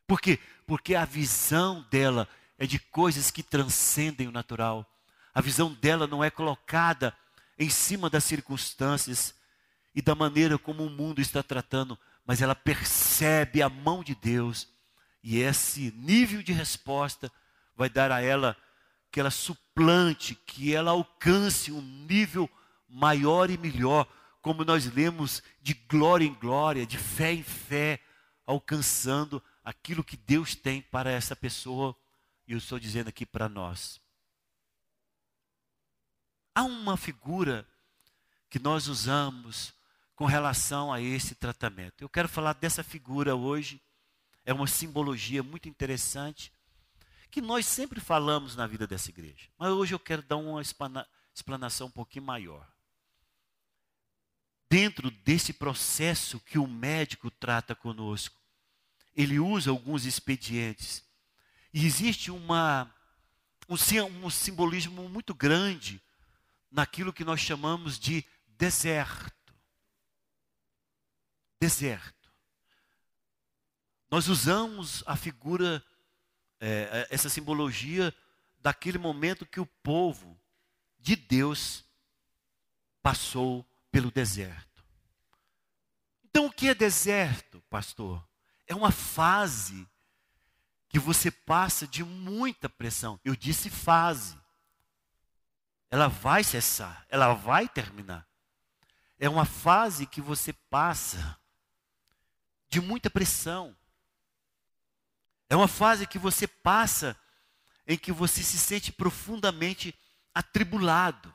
Por 0.05 0.19
quê? 0.19 0.37
Porque 0.67 0.95
a 0.95 1.05
visão 1.05 1.87
dela 1.89 2.27
é 2.57 2.67
de 2.67 2.77
coisas 2.77 3.31
que 3.31 3.41
transcendem 3.41 4.27
o 4.27 4.33
natural. 4.33 4.85
A 5.33 5.39
visão 5.39 5.73
dela 5.73 6.05
não 6.05 6.21
é 6.21 6.29
colocada 6.29 7.15
em 7.57 7.69
cima 7.69 8.09
das 8.09 8.25
circunstâncias 8.25 9.33
e 9.95 10.01
da 10.01 10.13
maneira 10.13 10.57
como 10.57 10.83
o 10.83 10.89
mundo 10.89 11.21
está 11.21 11.41
tratando, 11.41 11.97
mas 12.25 12.41
ela 12.41 12.53
percebe 12.53 13.61
a 13.61 13.69
mão 13.69 14.03
de 14.03 14.15
Deus 14.15 14.67
e 15.23 15.39
esse 15.39 15.93
nível 15.95 16.43
de 16.43 16.51
resposta 16.51 17.31
vai 17.77 17.89
dar 17.89 18.11
a 18.11 18.21
ela 18.21 18.57
que 19.09 19.21
ela 19.21 19.31
suplante, 19.31 20.35
que 20.35 20.75
ela 20.75 20.91
alcance 20.91 21.71
um 21.71 21.81
nível 21.81 22.49
maior 22.89 23.49
e 23.49 23.57
melhor, 23.57 24.05
como 24.49 24.65
nós 24.65 24.91
lemos 24.91 25.43
de 25.61 25.75
glória 25.75 26.25
em 26.25 26.33
glória, 26.33 26.83
de 26.83 26.97
fé 26.97 27.31
em 27.31 27.43
fé, 27.43 28.01
alcançando 28.47 29.43
aquilo 29.63 30.03
que 30.03 30.17
Deus 30.17 30.55
tem 30.55 30.81
para 30.81 31.11
essa 31.11 31.35
pessoa, 31.35 31.95
e 32.47 32.53
eu 32.53 32.57
estou 32.57 32.79
dizendo 32.79 33.09
aqui 33.09 33.27
para 33.27 33.47
nós. 33.47 34.01
Há 36.55 36.63
uma 36.63 36.97
figura 36.97 37.63
que 38.49 38.57
nós 38.57 38.87
usamos 38.87 39.71
com 40.15 40.25
relação 40.25 40.91
a 40.91 40.99
esse 40.99 41.35
tratamento. 41.35 42.01
Eu 42.01 42.09
quero 42.09 42.27
falar 42.27 42.53
dessa 42.53 42.83
figura 42.83 43.35
hoje. 43.35 43.79
É 44.43 44.51
uma 44.51 44.65
simbologia 44.65 45.43
muito 45.43 45.69
interessante 45.69 46.51
que 47.29 47.39
nós 47.39 47.67
sempre 47.67 47.99
falamos 47.99 48.55
na 48.55 48.65
vida 48.65 48.87
dessa 48.87 49.11
igreja. 49.11 49.47
Mas 49.59 49.69
hoje 49.69 49.93
eu 49.93 49.99
quero 49.99 50.23
dar 50.23 50.37
uma 50.37 50.59
explanação 51.35 51.85
um 51.85 51.91
pouquinho 51.91 52.25
maior. 52.25 52.67
Dentro 54.69 55.09
desse 55.09 55.51
processo 55.51 56.39
que 56.39 56.59
o 56.59 56.67
médico 56.67 57.31
trata 57.31 57.73
conosco, 57.73 58.39
ele 59.15 59.39
usa 59.39 59.71
alguns 59.71 60.05
expedientes. 60.05 61.03
E 61.73 61.85
existe 61.85 62.29
uma 62.29 62.93
um, 63.67 64.25
um 64.25 64.29
simbolismo 64.29 65.07
muito 65.09 65.33
grande 65.33 66.01
naquilo 66.71 67.13
que 67.13 67.23
nós 67.23 67.39
chamamos 67.39 67.99
de 67.99 68.23
deserto. 68.47 69.53
Deserto. 71.59 72.31
Nós 74.09 74.27
usamos 74.27 75.03
a 75.05 75.15
figura, 75.15 75.83
é, 76.59 77.07
é 77.09 77.13
essa 77.13 77.29
simbologia 77.29 78.13
daquele 78.59 78.97
momento 78.97 79.45
que 79.45 79.59
o 79.59 79.65
povo 79.65 80.39
de 80.97 81.15
Deus 81.15 81.83
passou 83.01 83.68
pelo 83.91 84.11
deserto. 84.11 84.83
Então, 86.23 86.45
o 86.45 86.51
que 86.51 86.69
é 86.69 86.75
deserto, 86.75 87.61
pastor? 87.69 88.25
É 88.67 88.75
uma 88.75 88.91
fase 88.91 89.87
que 90.87 90.99
você 90.99 91.29
passa 91.29 91.87
de 91.87 92.03
muita 92.03 92.69
pressão. 92.69 93.19
Eu 93.23 93.35
disse 93.35 93.69
fase. 93.69 94.37
Ela 95.91 96.07
vai 96.07 96.43
cessar, 96.43 97.05
ela 97.09 97.33
vai 97.33 97.67
terminar. 97.67 98.27
É 99.19 99.27
uma 99.27 99.45
fase 99.45 100.05
que 100.05 100.21
você 100.21 100.53
passa 100.53 101.37
de 102.69 102.79
muita 102.79 103.09
pressão. 103.09 103.75
É 105.49 105.55
uma 105.55 105.67
fase 105.67 106.05
que 106.05 106.19
você 106.19 106.47
passa 106.47 107.17
em 107.87 107.97
que 107.97 108.11
você 108.11 108.43
se 108.43 108.57
sente 108.57 108.91
profundamente 108.91 109.97
atribulado. 110.33 111.33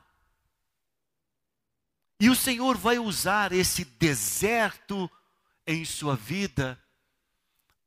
E 2.19 2.29
o 2.29 2.35
Senhor 2.35 2.77
vai 2.77 2.97
usar 2.97 3.51
esse 3.51 3.83
deserto 3.83 5.09
em 5.67 5.83
sua 5.83 6.15
vida 6.15 6.79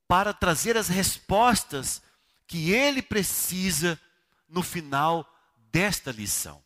para 0.07 0.33
trazer 0.33 0.77
as 0.77 0.89
respostas 0.89 2.03
que 2.47 2.73
ele 2.73 3.03
precisa 3.03 4.01
no 4.49 4.63
final 4.63 5.31
desta 5.71 6.11
lição. 6.11 6.63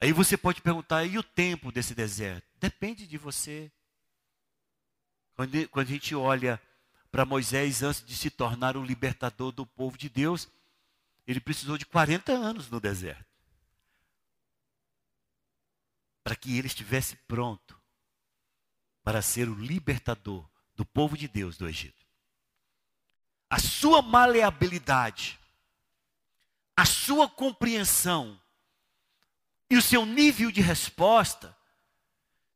Aí 0.00 0.12
você 0.12 0.36
pode 0.36 0.62
perguntar, 0.62 1.04
e 1.04 1.18
o 1.18 1.22
tempo 1.22 1.72
desse 1.72 1.94
deserto? 1.94 2.46
Depende 2.58 3.06
de 3.06 3.18
você. 3.18 3.70
Quando, 5.34 5.54
a 5.72 5.84
gente 5.84 6.14
olha 6.14 6.60
para 7.10 7.24
Moisés 7.24 7.82
antes 7.82 8.04
de 8.04 8.16
se 8.16 8.30
tornar 8.30 8.76
o 8.76 8.84
libertador 8.84 9.52
do 9.52 9.66
povo 9.66 9.98
de 9.98 10.08
Deus, 10.08 10.48
ele 11.26 11.40
precisou 11.40 11.76
de 11.76 11.84
40 11.84 12.32
anos 12.32 12.70
no 12.70 12.80
deserto. 12.80 13.27
Para 16.28 16.36
que 16.36 16.58
ele 16.58 16.66
estivesse 16.66 17.16
pronto 17.26 17.80
para 19.02 19.22
ser 19.22 19.48
o 19.48 19.54
libertador 19.54 20.46
do 20.76 20.84
povo 20.84 21.16
de 21.16 21.26
Deus 21.26 21.56
do 21.56 21.66
Egito. 21.66 22.04
A 23.48 23.58
sua 23.58 24.02
maleabilidade, 24.02 25.40
a 26.76 26.84
sua 26.84 27.30
compreensão 27.30 28.38
e 29.70 29.78
o 29.78 29.80
seu 29.80 30.04
nível 30.04 30.50
de 30.52 30.60
resposta 30.60 31.56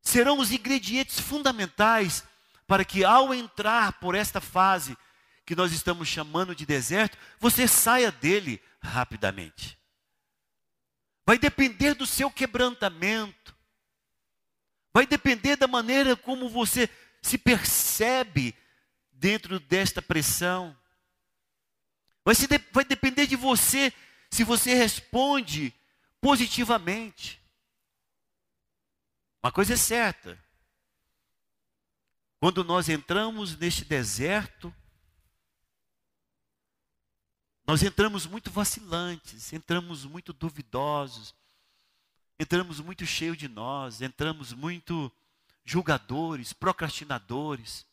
serão 0.02 0.38
os 0.38 0.52
ingredientes 0.52 1.18
fundamentais 1.18 2.22
para 2.66 2.84
que 2.84 3.02
ao 3.06 3.32
entrar 3.32 3.94
por 4.00 4.14
esta 4.14 4.38
fase 4.38 4.98
que 5.46 5.56
nós 5.56 5.72
estamos 5.72 6.08
chamando 6.08 6.54
de 6.54 6.66
deserto, 6.66 7.16
você 7.40 7.66
saia 7.66 8.12
dele 8.12 8.62
rapidamente. 8.82 9.78
Vai 11.24 11.38
depender 11.38 11.94
do 11.94 12.06
seu 12.06 12.30
quebrantamento. 12.30 13.51
Vai 14.92 15.06
depender 15.06 15.56
da 15.56 15.66
maneira 15.66 16.14
como 16.16 16.48
você 16.48 16.88
se 17.22 17.38
percebe 17.38 18.54
dentro 19.12 19.58
desta 19.60 20.02
pressão. 20.02 20.76
Vai, 22.24 22.34
se 22.34 22.46
de, 22.46 22.58
vai 22.72 22.84
depender 22.84 23.26
de 23.26 23.36
você 23.36 23.92
se 24.30 24.44
você 24.44 24.74
responde 24.74 25.74
positivamente. 26.20 27.40
Uma 29.42 29.52
coisa 29.52 29.74
é 29.74 29.76
certa: 29.76 30.38
quando 32.38 32.62
nós 32.64 32.88
entramos 32.88 33.56
neste 33.56 33.84
deserto, 33.84 34.74
nós 37.66 37.82
entramos 37.82 38.26
muito 38.26 38.50
vacilantes, 38.50 39.52
entramos 39.52 40.04
muito 40.04 40.32
duvidosos, 40.32 41.34
entramos 42.42 42.80
muito 42.80 43.06
cheios 43.06 43.36
de 43.36 43.48
nós, 43.48 44.02
entramos 44.02 44.52
muito 44.52 45.10
julgadores, 45.64 46.52
procrastinadores. 46.52 47.86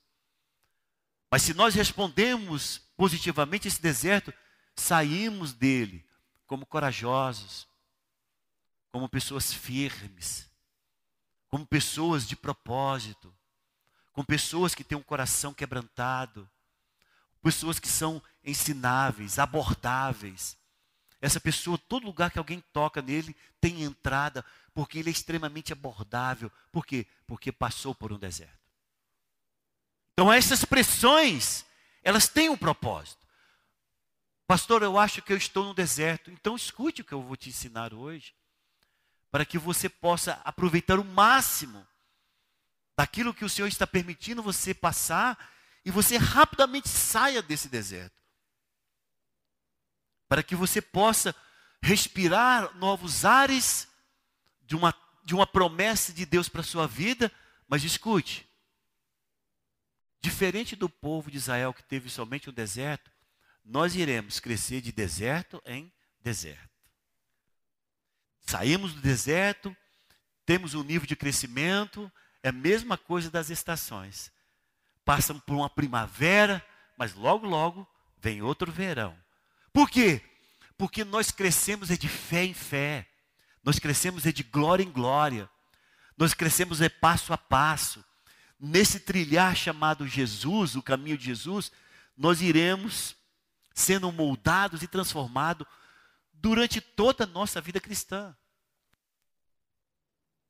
Mas 1.32 1.44
se 1.44 1.54
nós 1.54 1.76
respondemos 1.76 2.80
positivamente 2.98 3.68
esse 3.68 3.80
deserto, 3.80 4.34
saímos 4.76 5.54
dele 5.54 6.04
como 6.48 6.66
corajosos, 6.66 7.68
como 8.92 9.08
pessoas 9.08 9.54
firmes, 9.54 10.50
como 11.48 11.66
pessoas 11.66 12.28
de 12.28 12.36
propósito, 12.36 13.34
com 14.12 14.24
pessoas 14.26 14.74
que 14.74 14.84
têm 14.84 14.98
um 14.98 15.04
coração 15.04 15.54
quebrantado, 15.54 16.50
pessoas 17.44 17.80
que 17.80 17.88
são 17.88 18.22
ensináveis, 18.44 19.38
abordáveis. 19.38 20.58
Essa 21.22 21.40
pessoa, 21.40 21.78
todo 21.78 22.06
lugar 22.06 22.32
que 22.32 22.40
alguém 22.40 22.64
toca 22.72 23.02
nele, 23.02 23.36
tem 23.60 23.84
entrada, 23.84 24.46
porque 24.74 25.00
ele 25.00 25.10
é 25.10 25.12
extremamente 25.12 25.74
abordável. 25.74 26.52
Por 26.72 26.86
quê? 26.86 27.06
Porque 27.28 27.52
passou 27.52 27.94
por 27.94 28.14
um 28.14 28.18
deserto. 28.18 28.58
Então, 30.14 30.32
essas 30.32 30.64
pressões, 30.64 31.66
elas 32.04 32.28
têm 32.28 32.50
um 32.50 32.58
propósito. 32.58 33.26
Pastor, 34.48 34.82
eu 34.82 34.98
acho 34.98 35.22
que 35.22 35.32
eu 35.32 35.38
estou 35.38 35.66
no 35.66 35.74
deserto. 35.74 36.32
Então, 36.32 36.56
escute 36.56 37.02
o 37.02 37.06
que 37.06 37.14
eu 37.14 37.22
vou 37.22 37.36
te 37.38 37.50
ensinar 37.50 37.94
hoje, 37.94 38.34
para 39.30 39.46
que 39.46 39.58
você 39.58 39.88
possa 39.88 40.42
aproveitar 40.44 41.00
o 41.00 41.06
máximo 41.06 41.86
daquilo 42.98 43.34
que 43.34 43.46
o 43.46 43.50
Senhor 43.50 43.68
está 43.68 43.86
permitindo 43.86 44.44
você 44.44 44.74
passar 44.74 45.38
e 45.86 45.92
você 45.92 46.18
rapidamente 46.18 46.90
saia 46.90 47.42
desse 47.42 47.70
deserto. 47.70 48.19
Para 50.30 50.42
que 50.42 50.56
você 50.56 50.82
possa 50.82 51.36
respirar 51.82 52.74
novos 52.78 53.26
ares 53.26 53.90
de 54.62 54.76
uma, 54.76 54.94
de 55.26 55.34
uma 55.34 55.48
promessa 55.48 56.14
de 56.14 56.26
Deus 56.26 56.48
para 56.48 56.62
a 56.62 56.64
sua 56.64 56.88
vida, 56.88 57.32
mas 57.68 57.84
escute. 57.84 58.48
Diferente 60.22 60.76
do 60.76 60.88
povo 60.88 61.32
de 61.32 61.38
Israel 61.38 61.74
que 61.74 61.84
teve 61.84 62.10
somente 62.10 62.50
um 62.50 62.54
deserto, 62.54 63.12
nós 63.66 63.96
iremos 63.96 64.40
crescer 64.40 64.82
de 64.82 64.92
deserto 64.92 65.62
em 65.66 65.92
deserto. 66.22 66.70
Saímos 68.42 68.94
do 68.94 69.02
deserto, 69.02 69.76
temos 70.46 70.74
um 70.74 70.84
nível 70.84 71.08
de 71.08 71.16
crescimento, 71.16 72.12
é 72.42 72.50
a 72.50 72.54
mesma 72.54 72.98
coisa 72.98 73.30
das 73.30 73.50
estações. 73.50 74.32
Passam 75.06 75.40
por 75.40 75.56
uma 75.56 75.70
primavera, 75.70 76.66
mas 76.98 77.14
logo, 77.14 77.48
logo 77.48 77.88
vem 78.18 78.42
outro 78.42 78.72
verão. 78.72 79.18
Por 79.72 79.90
quê? 79.90 80.22
Porque 80.78 81.04
nós 81.04 81.32
crescemos 81.32 81.92
é 81.92 81.98
de 81.98 82.08
fé 82.08 82.44
em 82.46 82.54
fé. 82.54 83.08
Nós 83.64 83.80
crescemos 83.80 84.26
é 84.26 84.32
de 84.32 84.44
glória 84.44 84.84
em 84.84 84.92
glória. 84.92 85.50
Nós 86.18 86.34
crescemos 86.34 86.82
é 86.82 86.90
passo 86.90 87.34
a 87.34 87.38
passo. 87.38 88.04
Nesse 88.60 89.00
trilhar 89.00 89.56
chamado 89.56 90.08
Jesus, 90.08 90.76
o 90.76 90.82
caminho 90.82 91.18
de 91.18 91.26
Jesus, 91.26 91.72
nós 92.18 92.42
iremos 92.42 93.16
sendo 93.74 94.12
moldados 94.12 94.84
e 94.84 94.88
transformados 94.88 95.66
durante 96.34 96.82
toda 96.82 97.24
a 97.24 97.28
nossa 97.28 97.62
vida 97.62 97.80
cristã. 97.80 98.36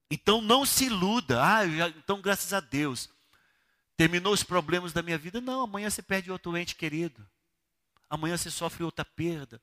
Então 0.10 0.42
não 0.42 0.66
se 0.66 0.86
iluda. 0.86 1.44
Ah, 1.44 1.68
já, 1.68 1.90
então 1.90 2.22
graças 2.22 2.54
a 2.54 2.60
Deus. 2.60 3.10
Terminou 3.96 4.34
os 4.34 4.44
problemas 4.44 4.94
da 4.94 5.04
minha 5.04 5.18
vida? 5.18 5.40
Não, 5.42 5.62
amanhã 5.62 5.90
você 5.90 6.02
perde 6.02 6.32
outro 6.32 6.58
ente 6.58 6.76
querido. 6.76 7.28
Amanhã 8.10 8.38
você 8.38 8.50
sofre 8.50 8.84
outra 8.84 9.06
perda. 9.06 9.62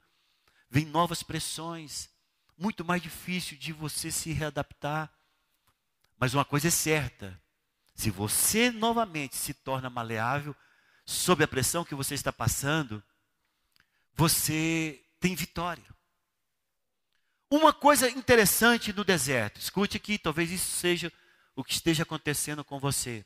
Vem 0.70 0.84
novas 0.84 1.22
pressões. 1.22 2.09
Muito 2.57 2.84
mais 2.84 3.03
difícil 3.03 3.59
de 3.59 3.72
você 3.72 4.11
se 4.11 4.32
readaptar. 4.32 5.12
Mas 6.18 6.32
uma 6.32 6.44
coisa 6.44 6.68
é 6.68 6.70
certa: 6.70 7.40
se 7.94 8.11
você 8.11 8.70
novamente 8.70 9.36
se 9.36 9.53
torna 9.53 9.90
maleável 9.90 10.55
sob 11.05 11.42
a 11.42 11.49
pressão 11.49 11.84
que 11.84 11.94
você 11.94 12.14
está 12.14 12.32
passando, 12.32 13.03
você 14.14 15.03
tem 15.18 15.34
vitória. 15.34 15.84
Uma 17.51 17.72
coisa 17.72 18.11
interessante 18.11 18.92
no 18.92 19.05
deserto, 19.05 19.61
escute 19.61 19.97
aqui, 19.97 20.18
talvez 20.18 20.51
isso 20.51 20.76
seja 20.76 21.12
o 21.55 21.62
que 21.62 21.72
esteja 21.72 22.03
acontecendo 22.03 22.64
com 22.64 22.80
você. 22.80 23.24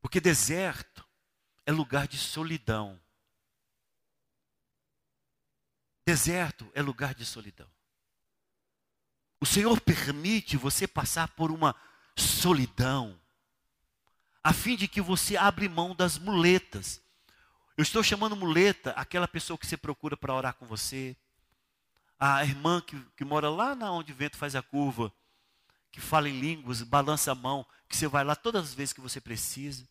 Porque 0.00 0.20
deserto 0.20 1.06
é 1.64 1.72
lugar 1.72 2.06
de 2.06 2.18
solidão. 2.18 3.00
Deserto 6.12 6.70
é 6.74 6.82
lugar 6.82 7.14
de 7.14 7.24
solidão. 7.24 7.66
O 9.40 9.46
Senhor 9.46 9.80
permite 9.80 10.58
você 10.58 10.86
passar 10.86 11.28
por 11.28 11.50
uma 11.50 11.74
solidão, 12.14 13.18
a 14.44 14.52
fim 14.52 14.76
de 14.76 14.86
que 14.86 15.00
você 15.00 15.38
abra 15.38 15.66
mão 15.70 15.94
das 15.94 16.18
muletas. 16.18 17.00
Eu 17.78 17.82
estou 17.82 18.02
chamando 18.02 18.36
muleta 18.36 18.90
aquela 18.90 19.26
pessoa 19.26 19.56
que 19.56 19.66
você 19.66 19.74
procura 19.74 20.14
para 20.14 20.34
orar 20.34 20.52
com 20.52 20.66
você. 20.66 21.16
A 22.20 22.44
irmã 22.44 22.82
que, 22.82 23.00
que 23.16 23.24
mora 23.24 23.48
lá 23.48 23.74
na 23.74 23.90
onde 23.90 24.12
o 24.12 24.14
vento 24.14 24.36
faz 24.36 24.54
a 24.54 24.60
curva, 24.60 25.10
que 25.90 25.98
fala 25.98 26.28
em 26.28 26.38
línguas, 26.38 26.82
balança 26.82 27.32
a 27.32 27.34
mão, 27.34 27.66
que 27.88 27.96
você 27.96 28.06
vai 28.06 28.22
lá 28.22 28.36
todas 28.36 28.64
as 28.66 28.74
vezes 28.74 28.92
que 28.92 29.00
você 29.00 29.18
precisa. 29.18 29.88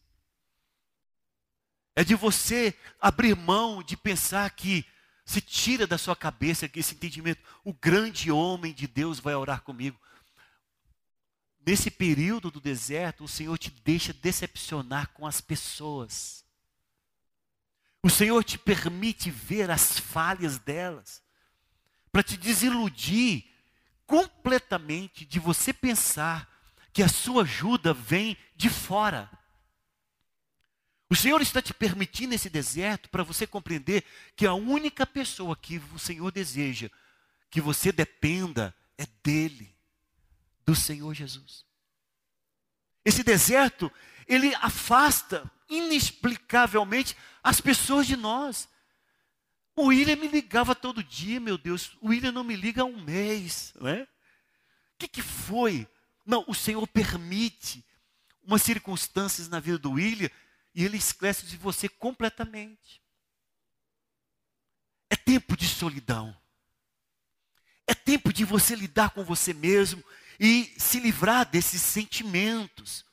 É 1.96 2.04
de 2.04 2.14
você 2.14 2.78
abrir 3.00 3.36
mão 3.36 3.82
de 3.82 3.98
pensar 3.98 4.48
que 4.52 4.86
se 5.26 5.42
tira 5.42 5.86
da 5.88 5.98
sua 5.98 6.16
cabeça 6.16 6.70
esse 6.74 6.96
entendimento, 6.96 7.42
o 7.64 7.74
grande 7.74 8.32
homem 8.32 8.74
de 8.74 8.88
Deus 8.88 9.20
vai 9.20 9.36
orar 9.36 9.62
comigo. 9.62 10.00
Nesse 11.66 11.92
período 11.92 12.50
do 12.50 12.60
deserto, 12.60 13.24
o 13.24 13.28
Senhor 13.28 13.58
te 13.58 13.70
deixa 13.70 14.14
decepcionar 14.14 15.10
com 15.10 15.28
as 15.28 15.40
pessoas. 15.40 16.44
O 18.04 18.10
Senhor 18.10 18.44
te 18.44 18.58
permite 18.58 19.30
ver 19.30 19.70
as 19.70 20.00
falhas 20.00 20.58
delas, 20.58 21.22
para 22.12 22.24
te 22.24 22.36
desiludir 22.36 23.46
completamente 24.08 25.24
de 25.26 25.40
você 25.40 25.72
pensar 25.72 26.50
que 26.92 27.04
a 27.04 27.08
sua 27.08 27.44
ajuda 27.44 27.94
vem 27.94 28.36
de 28.56 28.70
fora. 28.70 29.30
O 31.12 31.16
Senhor 31.16 31.42
está 31.42 31.62
te 31.62 31.74
permitindo 31.74 32.34
esse 32.34 32.50
deserto 32.50 33.10
para 33.10 33.22
você 33.22 33.46
compreender 33.46 34.06
que 34.34 34.48
a 34.48 34.54
única 34.54 35.06
pessoa 35.06 35.58
que 35.58 35.78
o 35.94 36.00
Senhor 36.00 36.32
deseja 36.32 36.90
que 37.50 37.60
você 37.60 37.92
dependa 37.92 38.74
é 38.98 39.06
dele, 39.22 39.76
do 40.66 40.74
Senhor 40.74 41.14
Jesus. 41.14 41.66
Esse 43.04 43.24
deserto, 43.24 43.92
ele 44.26 44.56
afasta 44.56 45.52
inexplicavelmente 45.70 47.18
as 47.44 47.60
pessoas 47.60 48.08
de 48.08 48.16
nós. 48.16 48.70
O 49.76 49.88
William 49.88 50.16
me 50.16 50.30
ligava 50.30 50.74
todo 50.74 51.04
dia, 51.04 51.42
meu 51.42 51.58
Deus. 51.58 51.98
O 52.00 52.08
William 52.08 52.32
não 52.32 52.46
me 52.46 52.56
liga 52.56 52.84
há 52.84 52.86
um 52.86 53.04
mês, 53.04 53.74
não 53.76 53.90
é? 53.90 54.04
O 54.04 54.08
que, 54.98 55.10
que 55.10 55.22
foi? 55.22 55.86
Não, 56.26 56.46
o 56.48 56.56
Senhor 56.56 56.88
permite 56.88 57.84
umas 58.42 58.62
circunstâncias 58.62 59.50
na 59.50 59.60
vida 59.60 59.78
do 59.78 59.92
William 59.92 60.30
e 60.74 60.84
ele 60.84 60.98
esquece 60.98 61.46
de 61.46 61.58
você 61.58 61.90
completamente. 61.90 63.02
É 65.10 65.16
tempo 65.16 65.58
de 65.58 65.68
solidão. 65.68 66.36
É 67.86 67.94
tempo 67.94 68.32
de 68.32 68.46
você 68.46 68.76
lidar 68.76 69.10
com 69.10 69.24
você 69.24 69.54
mesmo 69.54 70.04
e 70.40 70.74
se 70.78 71.00
livrar 71.00 71.46
desses 71.46 71.82
sentimentos. 71.82 73.06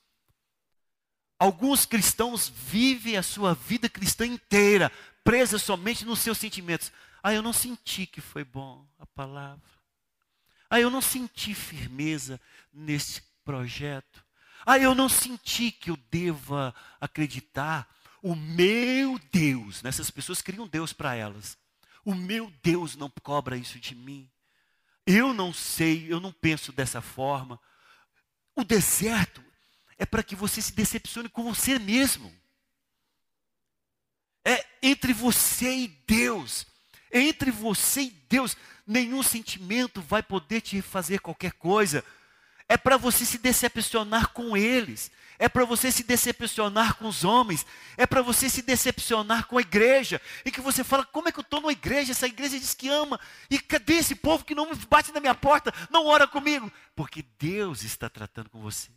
Alguns 1.39 1.85
cristãos 1.85 2.49
vivem 2.49 3.17
a 3.17 3.23
sua 3.23 3.55
vida 3.55 3.89
cristã 3.89 4.27
inteira 4.27 4.91
presa 5.25 5.59
somente 5.59 6.05
nos 6.05 6.21
seus 6.21 6.39
sentimentos. 6.39 6.93
Ah, 7.23 7.35
eu 7.35 7.43
não 7.43 7.53
senti 7.53 8.07
que 8.07 8.21
foi 8.21 8.45
bom 8.45 8.89
a 8.99 9.07
palavra. 9.07 9.69
Ah, 10.71 10.81
eu 10.81 10.91
não 10.91 11.01
senti 11.01 11.55
firmeza 11.55 12.41
nesse 12.73 13.23
projeto. 13.45 14.25
Ah, 14.71 14.79
eu 14.79 14.95
não 14.95 15.09
senti 15.09 15.73
que 15.73 15.91
eu 15.91 15.97
deva 16.11 16.75
acreditar. 17.01 17.89
O 18.23 18.37
meu 18.37 19.19
Deus, 19.33 19.83
nessas 19.83 20.11
pessoas 20.11 20.43
criam 20.43 20.69
Deus 20.69 20.93
para 20.93 21.15
elas. 21.15 21.57
O 22.05 22.15
meu 22.15 22.53
Deus 22.63 22.95
não 22.95 23.09
cobra 23.23 23.57
isso 23.57 23.81
de 23.81 23.95
mim. 23.95 24.31
Eu 25.07 25.33
não 25.33 25.55
sei, 25.55 26.13
eu 26.13 26.21
não 26.21 26.31
penso 26.31 26.71
dessa 26.71 27.01
forma. 27.01 27.59
O 28.55 28.63
deserto 28.63 29.43
é 29.97 30.05
para 30.05 30.23
que 30.23 30.37
você 30.37 30.61
se 30.61 30.75
decepcione 30.75 31.31
com 31.31 31.45
você 31.45 31.79
mesmo. 31.79 32.31
É 34.45 34.67
entre 34.83 35.15
você 35.15 35.75
e 35.75 35.89
Deus. 35.89 36.67
É 37.11 37.19
entre 37.19 37.51
você 37.51 38.03
e 38.03 38.11
Deus. 38.11 38.55
Nenhum 38.87 39.23
sentimento 39.23 40.03
vai 40.03 40.23
poder 40.23 40.61
te 40.61 40.83
fazer 40.83 41.21
qualquer 41.21 41.53
coisa. 41.53 42.05
É 42.69 42.77
para 42.77 42.97
você 42.97 43.25
se 43.25 43.39
decepcionar 43.39 44.29
com 44.33 44.57
eles. 44.57 45.11
É 45.39 45.49
para 45.49 45.65
você 45.65 45.91
se 45.91 46.03
decepcionar 46.03 46.97
com 46.97 47.07
os 47.07 47.25
homens. 47.25 47.65
É 47.97 48.07
para 48.07 48.21
você 48.21 48.51
se 48.51 48.61
decepcionar 48.61 49.47
com 49.47 49.57
a 49.57 49.61
igreja. 49.61 50.21
E 50.45 50.51
que 50.51 50.61
você 50.61 50.85
fala: 50.85 51.07
como 51.07 51.29
é 51.29 51.33
que 51.33 51.39
eu 51.39 51.43
estou 51.43 51.61
numa 51.61 51.73
igreja? 51.73 52.13
Essa 52.13 52.27
igreja 52.27 52.59
diz 52.59 52.75
que 52.75 52.89
ama. 52.89 53.19
E 53.49 53.59
cadê 53.59 53.95
esse 53.95 54.15
povo 54.15 54.45
que 54.45 54.55
não 54.55 54.75
bate 54.89 55.13
na 55.13 55.21
minha 55.21 55.35
porta, 55.35 55.73
não 55.91 56.07
ora 56.07 56.27
comigo? 56.27 56.71
Porque 56.95 57.25
Deus 57.39 57.85
está 57.85 58.11
tratando 58.11 58.51
com 58.51 58.61
você. 58.61 58.91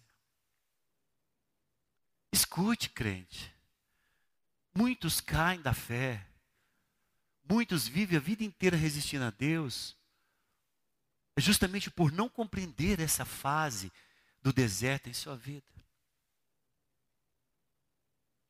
Escute, 2.32 2.90
crente. 2.90 3.54
Muitos 4.76 5.22
caem 5.22 5.62
da 5.62 5.74
fé. 5.74 6.26
Muitos 7.48 7.88
vivem 7.88 8.18
a 8.18 8.22
vida 8.22 8.44
inteira 8.44 8.76
resistindo 8.76 9.26
a 9.26 9.30
Deus. 9.30 9.96
Justamente 11.42 11.90
por 11.90 12.12
não 12.12 12.30
compreender 12.30 13.00
essa 13.00 13.26
fase 13.26 13.92
do 14.42 14.54
deserto 14.54 15.10
em 15.10 15.14
sua 15.14 15.36
vida. 15.36 15.66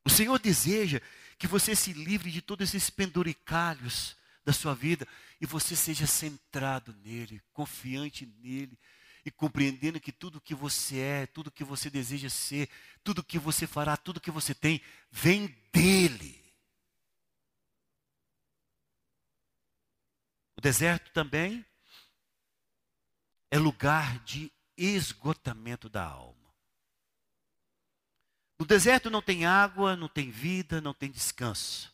O 0.05 0.09
Senhor 0.09 0.37
deseja 0.39 1.01
que 1.37 1.47
você 1.47 1.75
se 1.75 1.93
livre 1.93 2.31
de 2.31 2.41
todos 2.41 2.69
esses 2.69 2.89
penduricalhos 2.89 4.15
da 4.43 4.51
sua 4.51 4.73
vida 4.73 5.07
e 5.39 5.45
você 5.45 5.75
seja 5.75 6.05
centrado 6.05 6.93
nele, 7.03 7.41
confiante 7.53 8.25
nele, 8.25 8.77
e 9.23 9.31
compreendendo 9.31 9.99
que 9.99 10.11
tudo 10.11 10.41
que 10.41 10.55
você 10.55 10.99
é, 10.99 11.27
tudo 11.27 11.51
que 11.51 11.63
você 11.63 11.89
deseja 11.89 12.29
ser, 12.29 12.69
tudo 13.03 13.23
que 13.23 13.37
você 13.37 13.67
fará, 13.67 13.95
tudo 13.95 14.19
que 14.19 14.31
você 14.31 14.53
tem, 14.55 14.81
vem 15.11 15.47
dele. 15.71 16.41
O 20.57 20.61
deserto 20.61 21.11
também 21.11 21.65
é 23.51 23.59
lugar 23.59 24.17
de 24.19 24.49
esgotamento 24.77 25.89
da 25.89 26.03
alma. 26.03 26.39
No 28.57 28.65
deserto 28.65 29.09
não 29.09 29.21
tem 29.21 29.45
água, 29.45 29.95
não 29.95 30.07
tem 30.07 30.31
vida, 30.31 30.79
não 30.79 30.93
tem 30.93 31.11
descanso. 31.11 31.93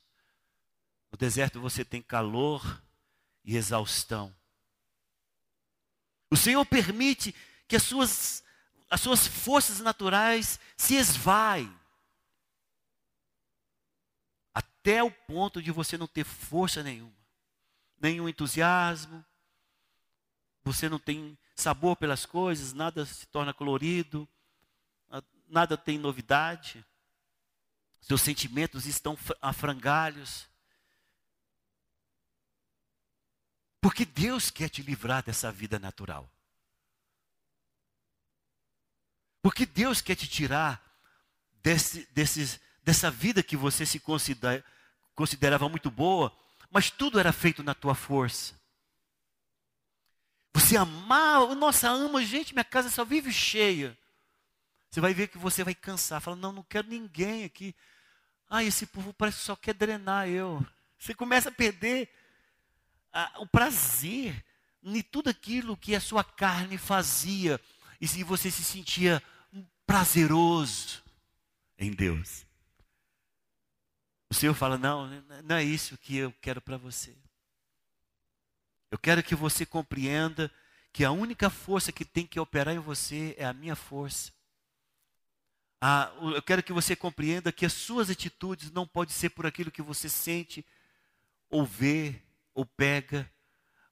No 1.12 1.18
deserto 1.18 1.60
você 1.60 1.84
tem 1.84 2.02
calor 2.02 2.84
e 3.44 3.58
exaustão. 3.58 4.36
O 6.30 6.38
Senhor 6.38 6.64
permite 6.66 7.34
que 7.68 7.76
as 7.76 7.84
suas, 7.84 8.44
as 8.90 9.02
suas 9.02 9.26
forças 9.26 9.80
naturais 9.80 10.60
se 10.76 10.96
esvaem. 10.96 11.74
Até 14.54 15.02
o 15.02 15.10
ponto 15.10 15.62
de 15.62 15.72
você 15.72 15.98
não 15.98 16.08
ter 16.08 16.24
força 16.24 16.84
nenhuma, 16.84 17.16
nenhum 18.00 18.28
entusiasmo, 18.28 19.26
você 20.64 20.90
não 20.90 21.00
tem 21.00 21.38
sabor 21.58 21.96
pelas 21.96 22.26
coisas, 22.26 22.74
nada 22.74 23.06
se 23.06 23.26
torna 23.28 23.54
colorido, 23.54 24.28
nada 25.48 25.78
tem 25.78 25.98
novidade, 25.98 26.86
seus 28.02 28.22
sentimentos 28.22 28.86
estão 28.86 29.18
a 29.42 29.52
frangalhos. 29.52 30.48
Porque 33.82 34.06
Deus 34.06 34.50
quer 34.50 34.70
te 34.70 34.82
livrar 34.82 35.24
dessa 35.24 35.52
vida 35.52 35.80
natural. 35.80 36.32
Porque 39.42 39.66
Deus 39.66 40.02
quer 40.02 40.16
te 40.16 40.28
tirar 40.28 40.84
desse, 41.64 42.06
desses, 42.12 42.60
dessa 42.84 43.10
vida 43.10 43.42
que 43.42 43.56
você 43.56 43.86
se 43.86 44.00
considera, 44.00 44.64
considerava 45.16 45.70
muito 45.70 45.90
boa, 45.90 46.38
mas 46.70 46.92
tudo 46.92 47.20
era 47.20 47.32
feito 47.32 47.64
na 47.64 47.74
tua 47.74 47.96
força. 47.96 48.60
Você 50.58 50.76
amar, 50.76 51.56
nossa, 51.56 51.88
ama, 51.88 52.26
gente, 52.26 52.52
minha 52.52 52.64
casa 52.64 52.90
só 52.90 53.06
vive 53.06 53.32
cheia. 53.32 53.96
Você 54.90 55.00
vai 55.00 55.14
ver 55.14 55.28
que 55.28 55.38
você 55.38 55.64
vai 55.64 55.76
cansar. 55.76 56.20
Fala, 56.20 56.36
não, 56.36 56.52
não 56.52 56.64
quero 56.64 56.88
ninguém 56.88 57.44
aqui. 57.44 57.76
Ah, 58.50 58.64
esse 58.64 58.88
povo 58.88 59.14
parece 59.14 59.38
que 59.38 59.44
só 59.44 59.56
quer 59.56 59.76
drenar 59.76 60.28
eu. 60.28 60.66
Você 60.98 61.14
começa 61.14 61.50
a 61.50 61.52
perder 61.52 62.10
o 63.38 63.46
prazer 63.46 64.44
em 64.82 65.00
tudo 65.04 65.30
aquilo 65.30 65.78
que 65.78 65.94
a 65.94 66.02
sua 66.02 66.24
carne 66.24 66.76
fazia. 66.76 67.62
E 68.02 68.08
se 68.08 68.24
você 68.24 68.50
se 68.50 68.64
sentia 68.64 69.22
prazeroso 69.86 71.04
em 71.78 71.92
Deus. 71.92 72.48
O 74.28 74.34
Senhor 74.34 74.56
fala: 74.56 74.76
não, 74.76 75.08
não 75.44 75.56
é 75.56 75.64
isso 75.64 76.00
que 76.00 76.18
eu 76.18 76.34
quero 76.42 76.60
para 76.60 76.78
você. 76.78 77.16
Eu 78.90 78.98
quero 78.98 79.22
que 79.22 79.36
você 79.36 79.66
compreenda 79.66 80.52
que 80.94 81.04
a 81.04 81.12
única 81.12 81.50
força 81.50 81.92
que 81.92 82.06
tem 82.06 82.26
que 82.26 82.40
operar 82.40 82.74
em 82.74 82.80
você 82.80 83.36
é 83.38 83.46
a 83.46 83.54
minha 83.54 83.76
força. 83.76 84.32
Eu 86.36 86.42
quero 86.42 86.64
que 86.64 86.74
você 86.74 86.96
compreenda 86.96 87.52
que 87.52 87.66
as 87.66 87.74
suas 87.74 88.10
atitudes 88.10 88.72
não 88.72 88.88
podem 88.88 89.14
ser 89.14 89.30
por 89.30 89.46
aquilo 89.46 89.70
que 89.70 89.82
você 89.82 90.10
sente 90.10 90.66
ou 91.50 91.66
vê 91.66 92.20
ou 92.54 92.66
pega, 92.66 93.32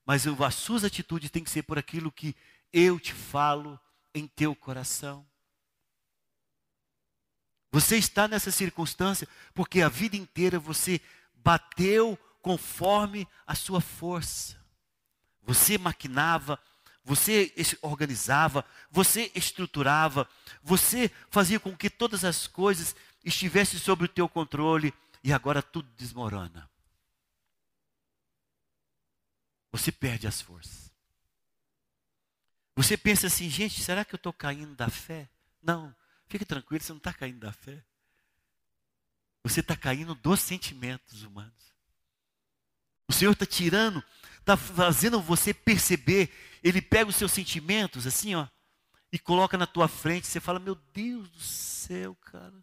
mas 0.04 0.26
as 0.26 0.54
suas 0.54 0.82
atitudes 0.82 1.30
têm 1.30 1.44
que 1.44 1.50
ser 1.50 1.62
por 1.62 1.78
aquilo 1.78 2.10
que 2.10 2.34
eu 2.72 2.98
te 2.98 3.12
falo 3.12 3.78
em 4.14 4.26
teu 4.26 4.56
coração. 4.56 5.24
Você 7.70 7.96
está 7.96 8.26
nessa 8.26 8.50
circunstância 8.50 9.28
porque 9.54 9.82
a 9.82 9.88
vida 9.88 10.16
inteira 10.16 10.58
você 10.58 11.00
bateu 11.34 12.18
conforme 12.40 13.28
a 13.46 13.54
sua 13.54 13.80
força. 13.80 14.56
Você 15.46 15.78
maquinava, 15.78 16.60
você 17.04 17.54
organizava, 17.80 18.64
você 18.90 19.30
estruturava, 19.32 20.28
você 20.60 21.08
fazia 21.30 21.60
com 21.60 21.74
que 21.74 21.88
todas 21.88 22.24
as 22.24 22.48
coisas 22.48 22.96
estivessem 23.24 23.78
sob 23.78 24.04
o 24.04 24.08
teu 24.08 24.28
controle 24.28 24.92
e 25.22 25.32
agora 25.32 25.62
tudo 25.62 25.88
desmorona. 25.96 26.68
Você 29.70 29.92
perde 29.92 30.26
as 30.26 30.40
forças. 30.40 30.90
Você 32.74 32.96
pensa 32.96 33.28
assim, 33.28 33.48
gente, 33.48 33.80
será 33.80 34.04
que 34.04 34.14
eu 34.14 34.18
estou 34.18 34.32
caindo 34.32 34.74
da 34.74 34.90
fé? 34.90 35.28
Não, 35.62 35.94
fique 36.26 36.44
tranquilo, 36.44 36.82
você 36.82 36.92
não 36.92 36.98
está 36.98 37.12
caindo 37.12 37.38
da 37.38 37.52
fé. 37.52 37.82
Você 39.44 39.60
está 39.60 39.76
caindo 39.76 40.14
dos 40.14 40.40
sentimentos 40.40 41.22
humanos. 41.22 41.52
O 43.08 43.12
Senhor 43.12 43.32
está 43.32 43.46
tirando, 43.46 44.02
está 44.46 44.56
fazendo 44.56 45.20
você 45.20 45.52
perceber. 45.52 46.32
Ele 46.62 46.80
pega 46.80 47.10
os 47.10 47.16
seus 47.16 47.32
sentimentos, 47.32 48.06
assim, 48.06 48.36
ó, 48.36 48.46
e 49.12 49.18
coloca 49.18 49.58
na 49.58 49.66
tua 49.66 49.88
frente. 49.88 50.28
Você 50.28 50.38
fala: 50.38 50.60
Meu 50.60 50.76
Deus 50.94 51.28
do 51.28 51.40
céu, 51.40 52.14
cara. 52.14 52.54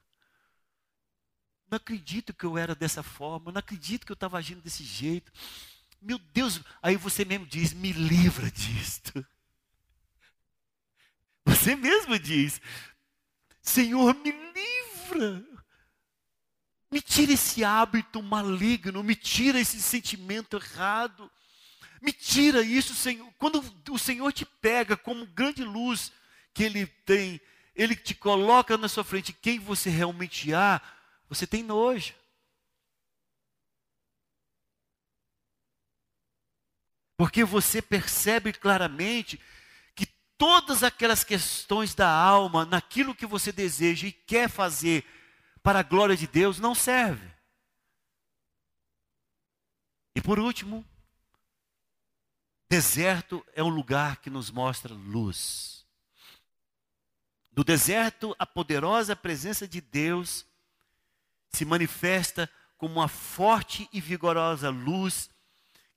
Não 1.69 1.75
acredito 1.75 2.34
que 2.34 2.45
eu 2.45 2.57
era 2.57 2.73
dessa 2.73 3.03
forma. 3.03 3.51
Não 3.51 3.59
acredito 3.59 4.05
que 4.05 4.11
eu 4.11 4.15
estava 4.15 4.38
agindo 4.38 4.61
desse 4.61 4.84
jeito. 4.84 5.31
Meu 6.01 6.17
Deus. 6.17 6.61
Aí 6.81 6.95
você 6.95 7.25
mesmo 7.25 7.45
diz: 7.45 7.73
Me 7.73 7.91
livra 7.91 8.49
disto. 8.49 9.25
Você 11.45 11.75
mesmo 11.75 12.17
diz: 12.17 12.61
Senhor, 13.61 14.15
me 14.15 14.31
livra. 14.31 15.45
Me 16.89 17.01
tira 17.01 17.34
esse 17.34 17.65
hábito 17.65 18.23
maligno, 18.23 19.03
me 19.03 19.13
tira 19.13 19.59
esse 19.59 19.81
sentimento 19.81 20.55
errado. 20.55 21.29
Me 22.03 22.11
tira 22.11 22.61
isso, 22.61 22.93
Senhor. 22.93 23.31
Quando 23.39 23.63
o 23.89 23.97
Senhor 23.97 24.33
te 24.33 24.45
pega 24.45 24.97
como 24.97 25.25
grande 25.25 25.63
luz 25.63 26.11
que 26.53 26.61
Ele 26.61 26.85
tem, 26.85 27.39
Ele 27.73 27.95
te 27.95 28.13
coloca 28.13 28.77
na 28.77 28.89
sua 28.89 29.05
frente 29.05 29.31
quem 29.31 29.57
você 29.57 29.89
realmente 29.89 30.53
há, 30.53 30.81
você 31.29 31.47
tem 31.47 31.63
nojo. 31.63 32.13
Porque 37.15 37.45
você 37.45 37.81
percebe 37.81 38.51
claramente 38.51 39.39
que 39.95 40.05
todas 40.37 40.83
aquelas 40.83 41.23
questões 41.23 41.95
da 41.95 42.09
alma, 42.13 42.65
naquilo 42.65 43.15
que 43.15 43.25
você 43.25 43.49
deseja 43.49 44.07
e 44.07 44.11
quer 44.11 44.49
fazer, 44.49 45.05
para 45.61 45.79
a 45.79 45.83
glória 45.83 46.17
de 46.17 46.27
Deus 46.27 46.59
não 46.59 46.75
serve. 46.75 47.31
E 50.13 50.21
por 50.21 50.37
último, 50.37 50.85
deserto 52.74 53.45
é 53.53 53.61
um 53.61 53.69
lugar 53.69 54.17
que 54.17 54.32
nos 54.32 54.49
mostra 54.49 54.95
luz. 54.95 55.86
No 57.55 57.63
deserto, 57.63 58.36
a 58.39 58.47
poderosa 58.47 59.15
presença 59.15 59.67
de 59.67 59.80
Deus 59.80 60.43
se 61.49 61.65
manifesta 61.65 62.49
como 62.76 62.95
uma 62.95 63.07
forte 63.07 63.88
e 63.93 64.01
vigorosa 64.01 64.71
luz 64.71 65.30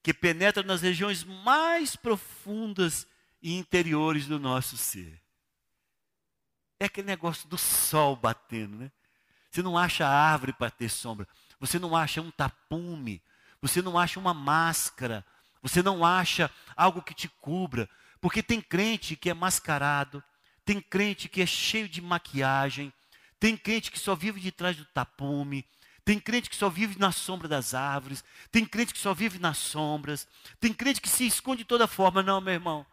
que 0.02 0.12
penetra 0.12 0.62
nas 0.62 0.82
regiões 0.82 1.24
mais 1.24 1.96
profundas 1.96 3.06
e 3.40 3.56
interiores 3.56 4.26
do 4.26 4.38
nosso 4.38 4.76
ser. 4.76 5.18
É 6.78 6.84
aquele 6.84 7.06
negócio 7.06 7.48
do 7.48 7.56
sol 7.56 8.14
batendo, 8.16 8.76
né? 8.76 8.92
Você 9.50 9.62
não 9.62 9.78
acha 9.78 10.06
árvore 10.06 10.52
para 10.52 10.70
ter 10.70 10.90
sombra. 10.90 11.26
Você 11.58 11.78
não 11.78 11.96
acha 11.96 12.20
um 12.20 12.30
tapume. 12.30 13.22
Você 13.62 13.80
não 13.80 13.98
acha 13.98 14.20
uma 14.20 14.34
máscara. 14.34 15.24
Você 15.62 15.82
não 15.82 16.04
acha 16.04 16.50
algo 16.76 17.02
que 17.02 17.14
te 17.14 17.28
cubra. 17.28 17.88
Porque 18.20 18.42
tem 18.42 18.60
crente 18.60 19.16
que 19.16 19.30
é 19.30 19.34
mascarado. 19.34 20.22
Tem 20.64 20.80
crente 20.80 21.28
que 21.28 21.42
é 21.42 21.46
cheio 21.46 21.88
de 21.88 22.00
maquiagem. 22.00 22.92
Tem 23.38 23.56
crente 23.56 23.90
que 23.90 23.98
só 23.98 24.14
vive 24.14 24.40
de 24.40 24.50
trás 24.50 24.76
do 24.76 24.84
tapume. 24.84 25.64
Tem 26.04 26.20
crente 26.20 26.48
que 26.48 26.56
só 26.56 26.68
vive 26.68 26.98
na 26.98 27.10
sombra 27.10 27.48
das 27.48 27.74
árvores. 27.74 28.24
Tem 28.50 28.64
crente 28.64 28.94
que 28.94 29.00
só 29.00 29.12
vive 29.12 29.38
nas 29.38 29.58
sombras. 29.58 30.28
Tem 30.60 30.72
crente 30.72 31.00
que 31.00 31.08
se 31.08 31.26
esconde 31.26 31.58
de 31.58 31.68
toda 31.68 31.86
forma. 31.86 32.22
Não, 32.22 32.40
meu 32.40 32.54
irmão. 32.54 32.86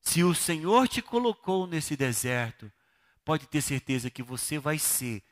Se 0.00 0.24
o 0.24 0.34
Senhor 0.34 0.88
te 0.88 1.00
colocou 1.00 1.66
nesse 1.66 1.96
deserto, 1.96 2.70
pode 3.24 3.46
ter 3.46 3.62
certeza 3.62 4.10
que 4.10 4.22
você 4.22 4.58
vai 4.58 4.78
ser 4.78 5.22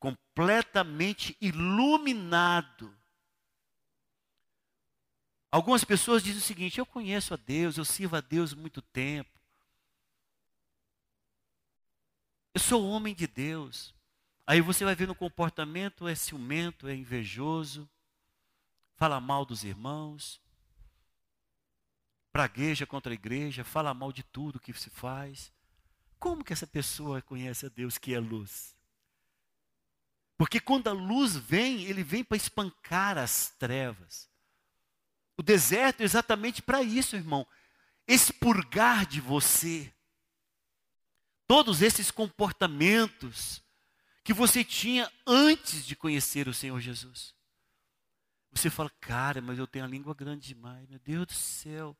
completamente 0.00 1.36
iluminado. 1.40 2.95
Algumas 5.50 5.84
pessoas 5.84 6.22
dizem 6.22 6.38
o 6.38 6.44
seguinte: 6.44 6.78
eu 6.78 6.86
conheço 6.86 7.34
a 7.34 7.36
Deus, 7.36 7.76
eu 7.76 7.84
sirvo 7.84 8.16
a 8.16 8.20
Deus 8.20 8.52
muito 8.52 8.82
tempo. 8.82 9.30
Eu 12.54 12.60
sou 12.60 12.86
homem 12.88 13.14
de 13.14 13.26
Deus. 13.26 13.94
Aí 14.46 14.60
você 14.60 14.84
vai 14.84 14.94
ver 14.94 15.08
no 15.08 15.14
comportamento 15.14 16.06
é 16.06 16.14
ciumento, 16.14 16.86
é 16.86 16.94
invejoso, 16.94 17.88
fala 18.94 19.20
mal 19.20 19.44
dos 19.44 19.64
irmãos, 19.64 20.40
pragueja 22.32 22.86
contra 22.86 23.12
a 23.12 23.14
igreja, 23.14 23.64
fala 23.64 23.92
mal 23.92 24.12
de 24.12 24.22
tudo 24.22 24.60
que 24.60 24.72
se 24.72 24.88
faz. 24.88 25.52
Como 26.18 26.44
que 26.44 26.52
essa 26.52 26.66
pessoa 26.66 27.20
conhece 27.20 27.66
a 27.66 27.68
Deus 27.68 27.98
que 27.98 28.14
é 28.14 28.20
luz? 28.20 28.76
Porque 30.38 30.60
quando 30.60 30.88
a 30.88 30.92
luz 30.92 31.34
vem, 31.34 31.84
ele 31.84 32.04
vem 32.04 32.22
para 32.22 32.36
espancar 32.36 33.18
as 33.18 33.50
trevas. 33.58 34.30
O 35.36 35.42
deserto 35.42 36.00
é 36.00 36.04
exatamente 36.04 36.62
para 36.62 36.82
isso, 36.82 37.16
irmão. 37.16 37.46
Expurgar 38.08 39.04
de 39.06 39.20
você 39.20 39.92
todos 41.46 41.82
esses 41.82 42.10
comportamentos 42.10 43.62
que 44.24 44.32
você 44.32 44.64
tinha 44.64 45.10
antes 45.26 45.86
de 45.86 45.94
conhecer 45.94 46.48
o 46.48 46.54
Senhor 46.54 46.80
Jesus. 46.80 47.34
Você 48.50 48.70
fala, 48.70 48.90
cara, 49.00 49.40
mas 49.40 49.58
eu 49.58 49.66
tenho 49.66 49.84
a 49.84 49.88
língua 49.88 50.14
grande 50.14 50.48
demais, 50.48 50.88
meu 50.88 50.98
Deus 50.98 51.26
do 51.26 51.34
céu. 51.34 51.96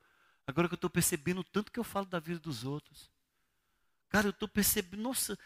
Agora 0.46 0.68
que 0.68 0.74
eu 0.74 0.76
estou 0.76 0.90
percebendo 0.90 1.40
o 1.40 1.44
tanto 1.44 1.70
que 1.70 1.78
eu 1.78 1.84
falo 1.84 2.06
da 2.06 2.18
vida 2.18 2.40
dos 2.40 2.64
outros. 2.64 3.10
Cara, 4.08 4.28
eu 4.28 4.30
estou 4.30 4.48
percebendo, 4.48 5.02
nossa, 5.02 5.38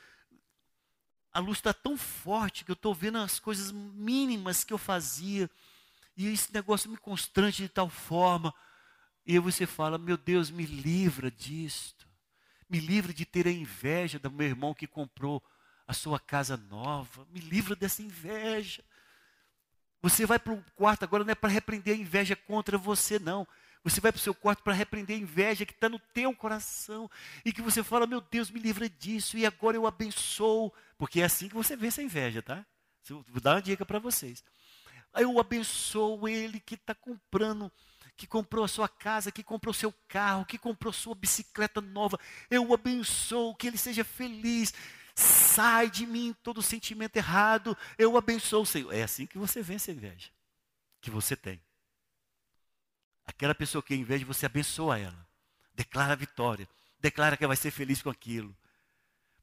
a 1.32 1.40
luz 1.40 1.58
está 1.58 1.72
tão 1.72 1.96
forte 1.96 2.64
que 2.64 2.70
eu 2.70 2.74
estou 2.74 2.94
vendo 2.94 3.18
as 3.18 3.40
coisas 3.40 3.72
mínimas 3.72 4.62
que 4.62 4.72
eu 4.72 4.78
fazia. 4.78 5.50
E 6.20 6.26
esse 6.26 6.52
negócio 6.52 6.90
me 6.90 6.98
constrange 6.98 7.62
de 7.62 7.68
tal 7.70 7.88
forma. 7.88 8.54
E 9.24 9.38
você 9.38 9.66
fala, 9.66 9.96
meu 9.96 10.18
Deus, 10.18 10.50
me 10.50 10.66
livra 10.66 11.30
disto. 11.30 12.06
Me 12.68 12.78
livra 12.78 13.10
de 13.10 13.24
ter 13.24 13.46
a 13.46 13.50
inveja 13.50 14.18
do 14.18 14.30
meu 14.30 14.46
irmão 14.46 14.74
que 14.74 14.86
comprou 14.86 15.42
a 15.88 15.94
sua 15.94 16.20
casa 16.20 16.58
nova. 16.58 17.26
Me 17.30 17.40
livra 17.40 17.74
dessa 17.74 18.02
inveja. 18.02 18.84
Você 20.02 20.26
vai 20.26 20.38
para 20.38 20.52
o 20.52 20.62
quarto 20.76 21.04
agora 21.04 21.24
não 21.24 21.32
é 21.32 21.34
para 21.34 21.48
repreender 21.48 21.94
a 21.94 21.98
inveja 21.98 22.36
contra 22.36 22.76
você, 22.76 23.18
não. 23.18 23.48
Você 23.82 23.98
vai 23.98 24.12
para 24.12 24.18
o 24.18 24.22
seu 24.22 24.34
quarto 24.34 24.62
para 24.62 24.74
repreender 24.74 25.16
a 25.16 25.20
inveja 25.20 25.64
que 25.64 25.72
está 25.72 25.88
no 25.88 25.98
teu 25.98 26.36
coração. 26.36 27.10
E 27.46 27.50
que 27.50 27.62
você 27.62 27.82
fala, 27.82 28.06
meu 28.06 28.20
Deus, 28.20 28.50
me 28.50 28.60
livra 28.60 28.90
disso. 28.90 29.38
E 29.38 29.46
agora 29.46 29.74
eu 29.74 29.86
abençoo. 29.86 30.70
Porque 30.98 31.22
é 31.22 31.24
assim 31.24 31.48
que 31.48 31.54
você 31.54 31.74
vence 31.76 32.02
a 32.02 32.04
inveja, 32.04 32.42
tá? 32.42 32.66
Vou 33.08 33.40
dar 33.40 33.54
uma 33.54 33.62
dica 33.62 33.86
para 33.86 33.98
vocês. 33.98 34.44
Eu 35.14 35.38
abençoo 35.40 36.28
ele 36.28 36.60
que 36.60 36.74
está 36.74 36.94
comprando, 36.94 37.70
que 38.16 38.26
comprou 38.26 38.64
a 38.64 38.68
sua 38.68 38.88
casa, 38.88 39.32
que 39.32 39.42
comprou 39.42 39.74
seu 39.74 39.92
carro, 40.08 40.44
que 40.44 40.58
comprou 40.58 40.92
sua 40.92 41.14
bicicleta 41.14 41.80
nova. 41.80 42.18
Eu 42.50 42.72
abençoo 42.72 43.54
que 43.56 43.66
ele 43.66 43.78
seja 43.78 44.04
feliz. 44.04 44.72
Sai 45.14 45.90
de 45.90 46.06
mim 46.06 46.34
todo 46.42 46.62
sentimento 46.62 47.16
errado. 47.16 47.76
Eu 47.98 48.16
abençoo 48.16 48.62
o 48.62 48.66
Senhor. 48.66 48.92
É 48.92 49.02
assim 49.02 49.26
que 49.26 49.38
você 49.38 49.62
vence 49.62 49.90
a 49.90 49.94
inveja 49.94 50.30
que 51.00 51.10
você 51.10 51.34
tem. 51.34 51.60
Aquela 53.26 53.54
pessoa 53.54 53.82
que, 53.82 53.96
de 53.96 54.24
você 54.24 54.46
abençoa 54.46 54.98
ela, 54.98 55.26
declara 55.74 56.12
a 56.12 56.16
vitória, 56.16 56.68
declara 56.98 57.36
que 57.36 57.44
ela 57.44 57.50
vai 57.50 57.56
ser 57.56 57.70
feliz 57.70 58.02
com 58.02 58.10
aquilo. 58.10 58.56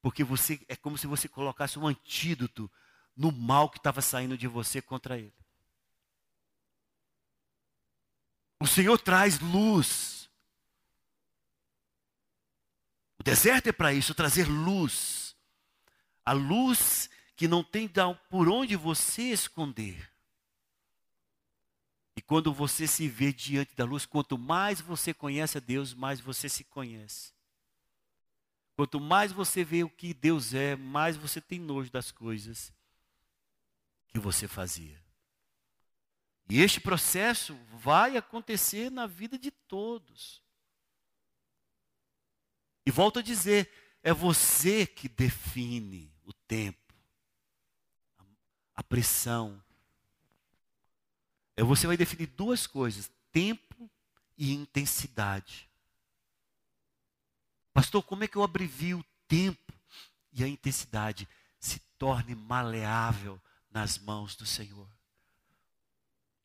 Porque 0.01 0.23
você 0.23 0.59
é 0.67 0.75
como 0.75 0.97
se 0.97 1.07
você 1.07 1.27
colocasse 1.27 1.79
um 1.79 1.87
antídoto 1.87 2.71
no 3.15 3.31
mal 3.31 3.69
que 3.69 3.77
estava 3.77 4.01
saindo 4.01 4.37
de 4.37 4.47
você 4.47 4.81
contra 4.81 5.17
ele. 5.17 5.33
O 8.59 8.65
Senhor 8.65 8.97
traz 8.97 9.39
luz. 9.39 10.29
O 13.19 13.23
deserto 13.23 13.67
é 13.67 13.71
para 13.71 13.93
isso, 13.93 14.15
trazer 14.15 14.47
luz. 14.47 15.35
A 16.25 16.33
luz 16.33 17.09
que 17.35 17.47
não 17.47 17.63
tem 17.63 17.89
por 18.29 18.49
onde 18.49 18.75
você 18.75 19.23
esconder. 19.23 20.11
E 22.15 22.21
quando 22.21 22.51
você 22.51 22.87
se 22.87 23.07
vê 23.07 23.31
diante 23.31 23.75
da 23.75 23.85
luz, 23.85 24.05
quanto 24.05 24.39
mais 24.39 24.81
você 24.81 25.13
conhece 25.13 25.57
a 25.57 25.61
Deus, 25.61 25.93
mais 25.93 26.19
você 26.19 26.49
se 26.49 26.63
conhece. 26.63 27.31
Quanto 28.75 28.99
mais 28.99 29.31
você 29.31 29.63
vê 29.63 29.83
o 29.83 29.89
que 29.89 30.13
Deus 30.15 30.53
é, 30.53 30.75
mais 30.75 31.15
você 31.15 31.39
tem 31.39 31.59
nojo 31.59 31.91
das 31.91 32.11
coisas 32.11 32.73
que 34.07 34.19
você 34.19 34.47
fazia. 34.47 35.06
E 36.49 36.61
este 36.61 36.79
processo 36.79 37.55
vai 37.73 38.15
acontecer 38.15 38.89
na 38.89 39.05
vida 39.05 39.37
de 39.37 39.51
todos. 39.51 40.41
E 42.85 42.91
volto 42.91 43.19
a 43.19 43.21
dizer, 43.21 43.69
é 44.01 44.13
você 44.13 44.87
que 44.87 45.09
define 45.09 46.09
o 46.23 46.31
tempo, 46.31 46.93
a 48.73 48.81
pressão. 48.81 49.61
É 51.57 51.63
você 51.63 51.85
vai 51.85 51.97
definir 51.97 52.27
duas 52.27 52.65
coisas: 52.65 53.11
tempo 53.31 53.91
e 54.37 54.53
intensidade. 54.53 55.69
Pastor, 57.73 58.01
como 58.03 58.23
é 58.23 58.27
que 58.27 58.37
eu 58.37 58.43
abrevio 58.43 58.99
o 58.99 59.05
tempo 59.27 59.73
e 60.31 60.43
a 60.43 60.47
intensidade? 60.47 61.27
Se 61.59 61.79
torne 61.97 62.33
maleável 62.33 63.41
nas 63.69 63.97
mãos 63.97 64.35
do 64.35 64.45
Senhor. 64.45 64.96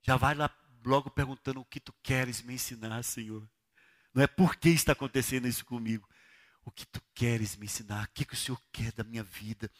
Já 0.03 0.17
vai 0.17 0.35
lá 0.35 0.51
logo 0.85 1.11
perguntando 1.11 1.61
o 1.61 1.65
que 1.65 1.81
tu 1.81 1.93
queres 2.03 2.43
me 2.43 2.55
ensinar, 2.55 3.03
Senhor. 3.05 3.49
Não 4.13 4.23
é 4.23 4.27
por 4.27 4.57
que 4.57 4.69
está 4.69 4.93
acontecendo 4.93 5.49
isso 5.49 5.65
comigo. 5.65 6.09
O 6.65 6.71
que 6.71 6.87
tu 6.87 7.01
queres 7.15 7.57
me 7.57 7.67
ensinar? 7.67 8.05
O 8.05 8.09
que, 8.13 8.25
que 8.25 8.35
o 8.35 8.37
Senhor 8.37 8.61
quer 8.73 8.93
da 8.93 9.03
minha 9.03 9.23
vida? 9.23 9.71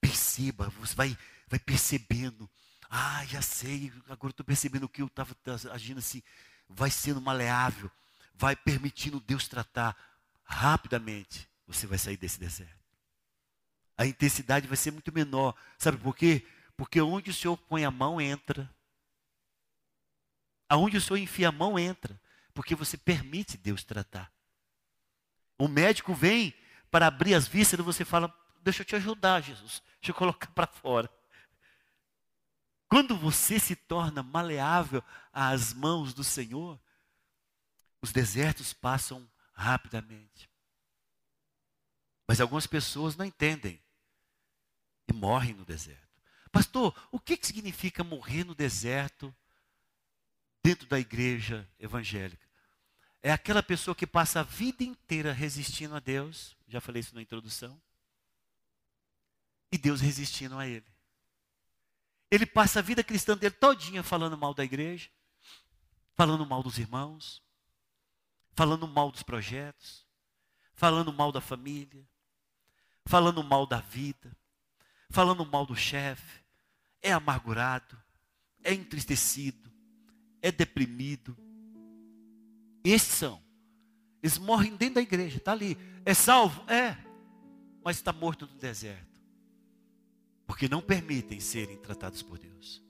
Perceba, 0.00 0.68
você 0.70 0.94
vai, 0.94 1.18
vai 1.48 1.58
percebendo. 1.58 2.48
Ah, 2.90 3.24
já 3.26 3.42
sei, 3.42 3.92
agora 4.08 4.30
estou 4.30 4.44
percebendo 4.44 4.88
que 4.88 5.02
eu 5.02 5.06
estava 5.06 5.36
agindo 5.72 5.98
assim. 5.98 6.22
Vai 6.68 6.90
sendo 6.90 7.20
maleável, 7.20 7.90
vai 8.34 8.54
permitindo 8.54 9.20
Deus 9.20 9.48
tratar 9.48 9.96
rapidamente. 10.44 11.48
Você 11.66 11.86
vai 11.86 11.98
sair 11.98 12.16
desse 12.16 12.40
deserto. 12.40 12.78
A 13.96 14.06
intensidade 14.06 14.66
vai 14.66 14.76
ser 14.76 14.90
muito 14.90 15.12
menor. 15.12 15.54
Sabe 15.76 15.98
por 15.98 16.16
quê? 16.16 16.46
Porque 16.76 17.00
onde 17.00 17.30
o 17.30 17.34
Senhor 17.34 17.56
põe 17.56 17.84
a 17.84 17.90
mão, 17.90 18.20
entra. 18.20 18.70
Aonde 20.68 20.96
o 20.96 21.00
Senhor 21.00 21.18
enfia 21.18 21.48
a 21.48 21.52
mão, 21.52 21.78
entra. 21.78 22.20
Porque 22.52 22.74
você 22.74 22.96
permite 22.96 23.56
Deus 23.56 23.84
tratar. 23.84 24.32
O 25.58 25.66
médico 25.66 26.14
vem 26.14 26.54
para 26.90 27.06
abrir 27.06 27.34
as 27.34 27.48
vísceras 27.48 27.84
você 27.84 28.04
fala: 28.04 28.32
Deixa 28.62 28.82
eu 28.82 28.86
te 28.86 28.96
ajudar, 28.96 29.42
Jesus. 29.42 29.82
Deixa 30.00 30.10
eu 30.10 30.14
colocar 30.14 30.48
para 30.48 30.66
fora. 30.66 31.10
Quando 32.88 33.16
você 33.16 33.58
se 33.58 33.76
torna 33.76 34.22
maleável 34.22 35.02
às 35.32 35.74
mãos 35.74 36.14
do 36.14 36.24
Senhor, 36.24 36.80
os 38.00 38.12
desertos 38.12 38.72
passam 38.72 39.28
rapidamente. 39.52 40.48
Mas 42.26 42.40
algumas 42.40 42.66
pessoas 42.66 43.16
não 43.16 43.24
entendem 43.24 43.82
e 45.06 45.12
morrem 45.12 45.54
no 45.54 45.64
deserto. 45.64 46.08
Pastor, 46.50 46.94
o 47.10 47.20
que 47.20 47.38
significa 47.40 48.02
morrer 48.02 48.44
no 48.44 48.54
deserto 48.54 49.34
dentro 50.68 50.86
da 50.86 51.00
igreja 51.00 51.66
evangélica? 51.78 52.46
É 53.22 53.32
aquela 53.32 53.62
pessoa 53.62 53.94
que 53.94 54.06
passa 54.06 54.40
a 54.40 54.42
vida 54.42 54.84
inteira 54.84 55.32
resistindo 55.32 55.96
a 55.96 55.98
Deus, 55.98 56.54
já 56.68 56.78
falei 56.78 57.00
isso 57.00 57.14
na 57.14 57.22
introdução, 57.22 57.80
e 59.72 59.78
Deus 59.78 60.02
resistindo 60.02 60.58
a 60.58 60.66
ele. 60.66 60.84
Ele 62.30 62.44
passa 62.44 62.80
a 62.80 62.82
vida 62.82 63.02
cristã 63.02 63.34
dele 63.34 63.54
todinha 63.54 64.02
falando 64.02 64.36
mal 64.36 64.52
da 64.52 64.62
igreja, 64.62 65.08
falando 66.14 66.44
mal 66.44 66.62
dos 66.62 66.78
irmãos, 66.78 67.42
falando 68.52 68.86
mal 68.86 69.10
dos 69.10 69.22
projetos, 69.22 70.06
falando 70.74 71.10
mal 71.14 71.32
da 71.32 71.40
família, 71.40 72.06
falando 73.06 73.42
mal 73.42 73.66
da 73.66 73.80
vida, 73.80 74.36
falando 75.08 75.46
mal 75.46 75.64
do 75.64 75.74
chefe, 75.74 76.44
é 77.00 77.10
amargurado, 77.10 77.98
é 78.62 78.74
entristecido, 78.74 79.67
é 80.42 80.50
deprimido, 80.50 81.36
esses 82.84 83.14
são. 83.14 83.42
Eles 84.22 84.38
morrem 84.38 84.74
dentro 84.76 84.96
da 84.96 85.02
igreja, 85.02 85.36
está 85.36 85.52
ali. 85.52 85.76
É 86.04 86.14
salvo? 86.14 86.62
É. 86.70 86.96
Mas 87.84 87.96
está 87.96 88.12
morto 88.12 88.46
no 88.46 88.58
deserto. 88.58 89.20
Porque 90.46 90.68
não 90.68 90.80
permitem 90.80 91.40
serem 91.40 91.76
tratados 91.76 92.22
por 92.22 92.38
Deus. 92.38 92.82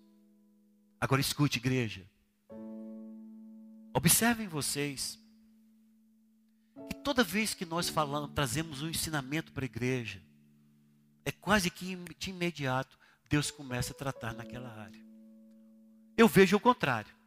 Agora 1.00 1.20
escute, 1.20 1.58
igreja. 1.58 2.08
Observem 3.92 4.48
vocês 4.48 5.18
que 6.88 6.96
toda 6.96 7.24
vez 7.24 7.52
que 7.52 7.64
nós 7.64 7.88
falamos, 7.88 8.30
trazemos 8.34 8.82
um 8.82 8.88
ensinamento 8.88 9.52
para 9.52 9.64
a 9.64 9.66
igreja, 9.66 10.22
é 11.24 11.32
quase 11.32 11.70
que 11.70 11.96
de 12.18 12.30
imediato 12.30 12.98
Deus 13.28 13.50
começa 13.50 13.92
a 13.92 13.96
tratar 13.96 14.32
naquela 14.32 14.72
área. 14.72 15.04
Eu 16.16 16.26
vejo 16.26 16.56
o 16.56 16.60
contrário 16.60 17.17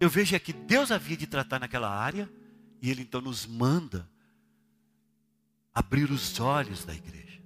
eu 0.00 0.08
vejo 0.08 0.34
é 0.34 0.38
que 0.38 0.52
Deus 0.52 0.90
havia 0.90 1.16
de 1.16 1.26
tratar 1.26 1.58
naquela 1.58 1.88
área, 1.88 2.30
e 2.80 2.90
Ele 2.90 3.02
então 3.02 3.20
nos 3.20 3.46
manda 3.46 4.08
abrir 5.72 6.10
os 6.10 6.38
olhos 6.38 6.84
da 6.84 6.94
igreja. 6.94 7.42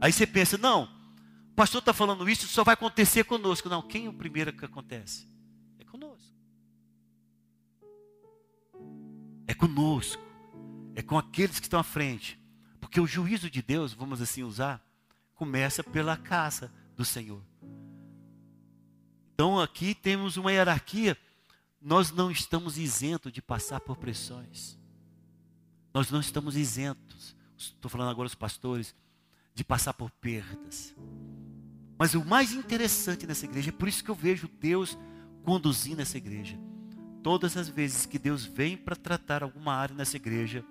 Aí 0.00 0.12
você 0.12 0.26
pensa, 0.26 0.56
não, 0.56 0.84
o 1.50 1.54
pastor 1.54 1.80
está 1.80 1.92
falando 1.92 2.28
isso, 2.28 2.46
só 2.48 2.64
vai 2.64 2.74
acontecer 2.74 3.24
conosco. 3.24 3.68
Não, 3.68 3.82
quem 3.82 4.06
é 4.06 4.08
o 4.08 4.14
primeiro 4.14 4.52
que 4.52 4.64
acontece? 4.64 5.28
É 5.78 5.84
conosco. 5.84 6.34
É 9.46 9.54
conosco. 9.54 10.22
É 10.94 11.02
com 11.02 11.18
aqueles 11.18 11.60
que 11.60 11.66
estão 11.66 11.80
à 11.80 11.84
frente. 11.84 12.40
Porque 12.80 13.00
o 13.00 13.06
juízo 13.06 13.50
de 13.50 13.60
Deus, 13.60 13.92
vamos 13.92 14.22
assim 14.22 14.42
usar, 14.42 14.82
começa 15.34 15.84
pela 15.84 16.16
casa 16.16 16.72
do 16.96 17.04
Senhor. 17.04 17.42
Então 19.34 19.60
aqui 19.60 19.94
temos 19.94 20.36
uma 20.36 20.52
hierarquia 20.52 21.16
nós 21.80 22.10
não 22.10 22.30
estamos 22.30 22.76
isentos 22.76 23.32
de 23.32 23.40
passar 23.40 23.80
por 23.80 23.96
pressões. 23.96 24.78
Nós 25.94 26.10
não 26.10 26.20
estamos 26.20 26.56
isentos, 26.56 27.34
estou 27.56 27.90
falando 27.90 28.10
agora 28.10 28.26
os 28.26 28.34
pastores, 28.34 28.94
de 29.54 29.64
passar 29.64 29.94
por 29.94 30.10
perdas. 30.10 30.94
Mas 31.98 32.14
o 32.14 32.24
mais 32.24 32.52
interessante 32.52 33.26
nessa 33.26 33.44
igreja, 33.44 33.70
é 33.70 33.72
por 33.72 33.88
isso 33.88 34.04
que 34.04 34.10
eu 34.10 34.14
vejo 34.14 34.48
Deus 34.60 34.96
conduzindo 35.42 36.00
essa 36.00 36.16
igreja. 36.16 36.58
Todas 37.22 37.56
as 37.56 37.68
vezes 37.68 38.06
que 38.06 38.18
Deus 38.18 38.44
vem 38.44 38.76
para 38.76 38.96
tratar 38.96 39.42
alguma 39.42 39.74
área 39.74 39.94
nessa 39.94 40.16
igreja, 40.16 40.64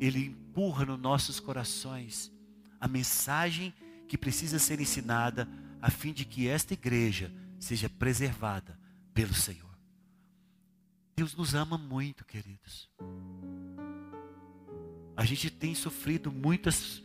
Ele 0.00 0.26
empurra 0.26 0.86
nos 0.86 0.98
nossos 0.98 1.40
corações 1.40 2.32
a 2.80 2.88
mensagem 2.88 3.72
que 4.08 4.18
precisa 4.18 4.58
ser 4.58 4.80
ensinada, 4.80 5.48
a 5.80 5.90
fim 5.90 6.12
de 6.12 6.24
que 6.24 6.48
esta 6.48 6.74
igreja 6.74 7.32
seja 7.58 7.88
preservada 7.88 8.78
pelo 9.14 9.34
Senhor. 9.34 9.71
Deus 11.14 11.34
nos 11.34 11.54
ama 11.54 11.76
muito, 11.76 12.24
queridos. 12.24 12.88
A 15.16 15.24
gente 15.24 15.50
tem 15.50 15.74
sofrido 15.74 16.32
muitas 16.32 17.02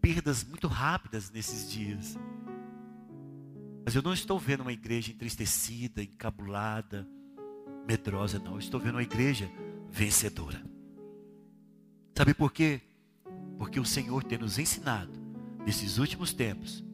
perdas 0.00 0.44
muito 0.44 0.66
rápidas 0.66 1.30
nesses 1.30 1.70
dias. 1.70 2.18
Mas 3.84 3.94
eu 3.94 4.02
não 4.02 4.12
estou 4.12 4.38
vendo 4.38 4.62
uma 4.62 4.72
igreja 4.72 5.12
entristecida, 5.12 6.02
encabulada, 6.02 7.06
medrosa, 7.86 8.38
não. 8.38 8.52
Eu 8.52 8.58
estou 8.58 8.80
vendo 8.80 8.96
uma 8.96 9.02
igreja 9.02 9.50
vencedora. 9.90 10.62
Sabe 12.16 12.34
por 12.34 12.52
quê? 12.52 12.80
Porque 13.58 13.78
o 13.78 13.84
Senhor 13.84 14.24
tem 14.24 14.38
nos 14.38 14.58
ensinado, 14.58 15.12
nesses 15.64 15.98
últimos 15.98 16.32
tempos, 16.32 16.84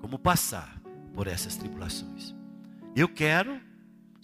como 0.00 0.18
passar 0.18 0.80
por 1.14 1.26
essas 1.26 1.56
tribulações. 1.56 2.34
Eu 2.94 3.08
quero 3.08 3.60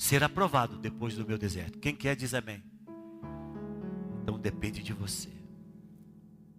ser 0.02 0.24
aprovado 0.24 0.76
depois 0.78 1.14
do 1.14 1.24
meu 1.24 1.38
deserto. 1.38 1.78
Quem 1.78 1.94
quer 1.94 2.16
diz 2.16 2.34
amém. 2.34 2.60
Então 4.20 4.36
depende 4.36 4.82
de 4.82 4.92
você. 4.92 5.30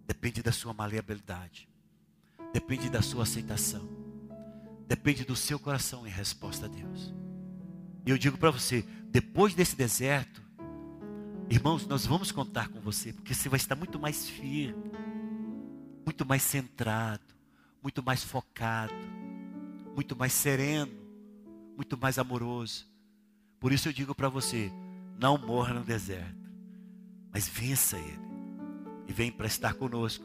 Depende 0.06 0.42
da 0.42 0.50
sua 0.50 0.72
maleabilidade. 0.72 1.68
Depende 2.54 2.88
da 2.88 3.02
sua 3.02 3.24
aceitação. 3.24 3.86
Depende 4.88 5.26
do 5.26 5.36
seu 5.36 5.58
coração 5.58 6.06
em 6.06 6.10
resposta 6.10 6.64
a 6.64 6.68
Deus. 6.70 7.12
E 8.06 8.10
eu 8.10 8.16
digo 8.16 8.38
para 8.38 8.50
você, 8.50 8.82
depois 9.10 9.54
desse 9.54 9.76
deserto, 9.76 10.42
irmãos, 11.50 11.86
nós 11.86 12.06
vamos 12.06 12.32
contar 12.32 12.68
com 12.68 12.80
você, 12.80 13.12
porque 13.12 13.34
você 13.34 13.50
vai 13.50 13.58
estar 13.58 13.76
muito 13.76 13.98
mais 13.98 14.26
firme, 14.26 14.90
muito 16.02 16.24
mais 16.24 16.42
centrado, 16.42 17.34
muito 17.82 18.02
mais 18.02 18.24
focado, 18.24 18.94
muito 19.94 20.16
mais 20.16 20.32
sereno, 20.32 20.94
muito 21.76 21.98
mais 21.98 22.18
amoroso. 22.18 22.93
Por 23.64 23.72
isso 23.72 23.88
eu 23.88 23.94
digo 23.94 24.14
para 24.14 24.28
você: 24.28 24.70
não 25.18 25.38
morra 25.38 25.72
no 25.72 25.82
deserto, 25.82 26.50
mas 27.32 27.48
vença 27.48 27.96
ele. 27.96 28.20
E 29.08 29.12
vem 29.14 29.32
para 29.32 29.46
estar 29.46 29.72
conosco, 29.72 30.22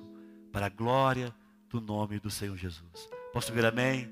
para 0.52 0.66
a 0.66 0.70
glória 0.70 1.34
do 1.70 1.80
nome 1.80 2.20
do 2.20 2.30
Senhor 2.30 2.58
Jesus. 2.58 3.10
Posso 3.32 3.54
ver 3.54 3.64
amém? 3.64 4.12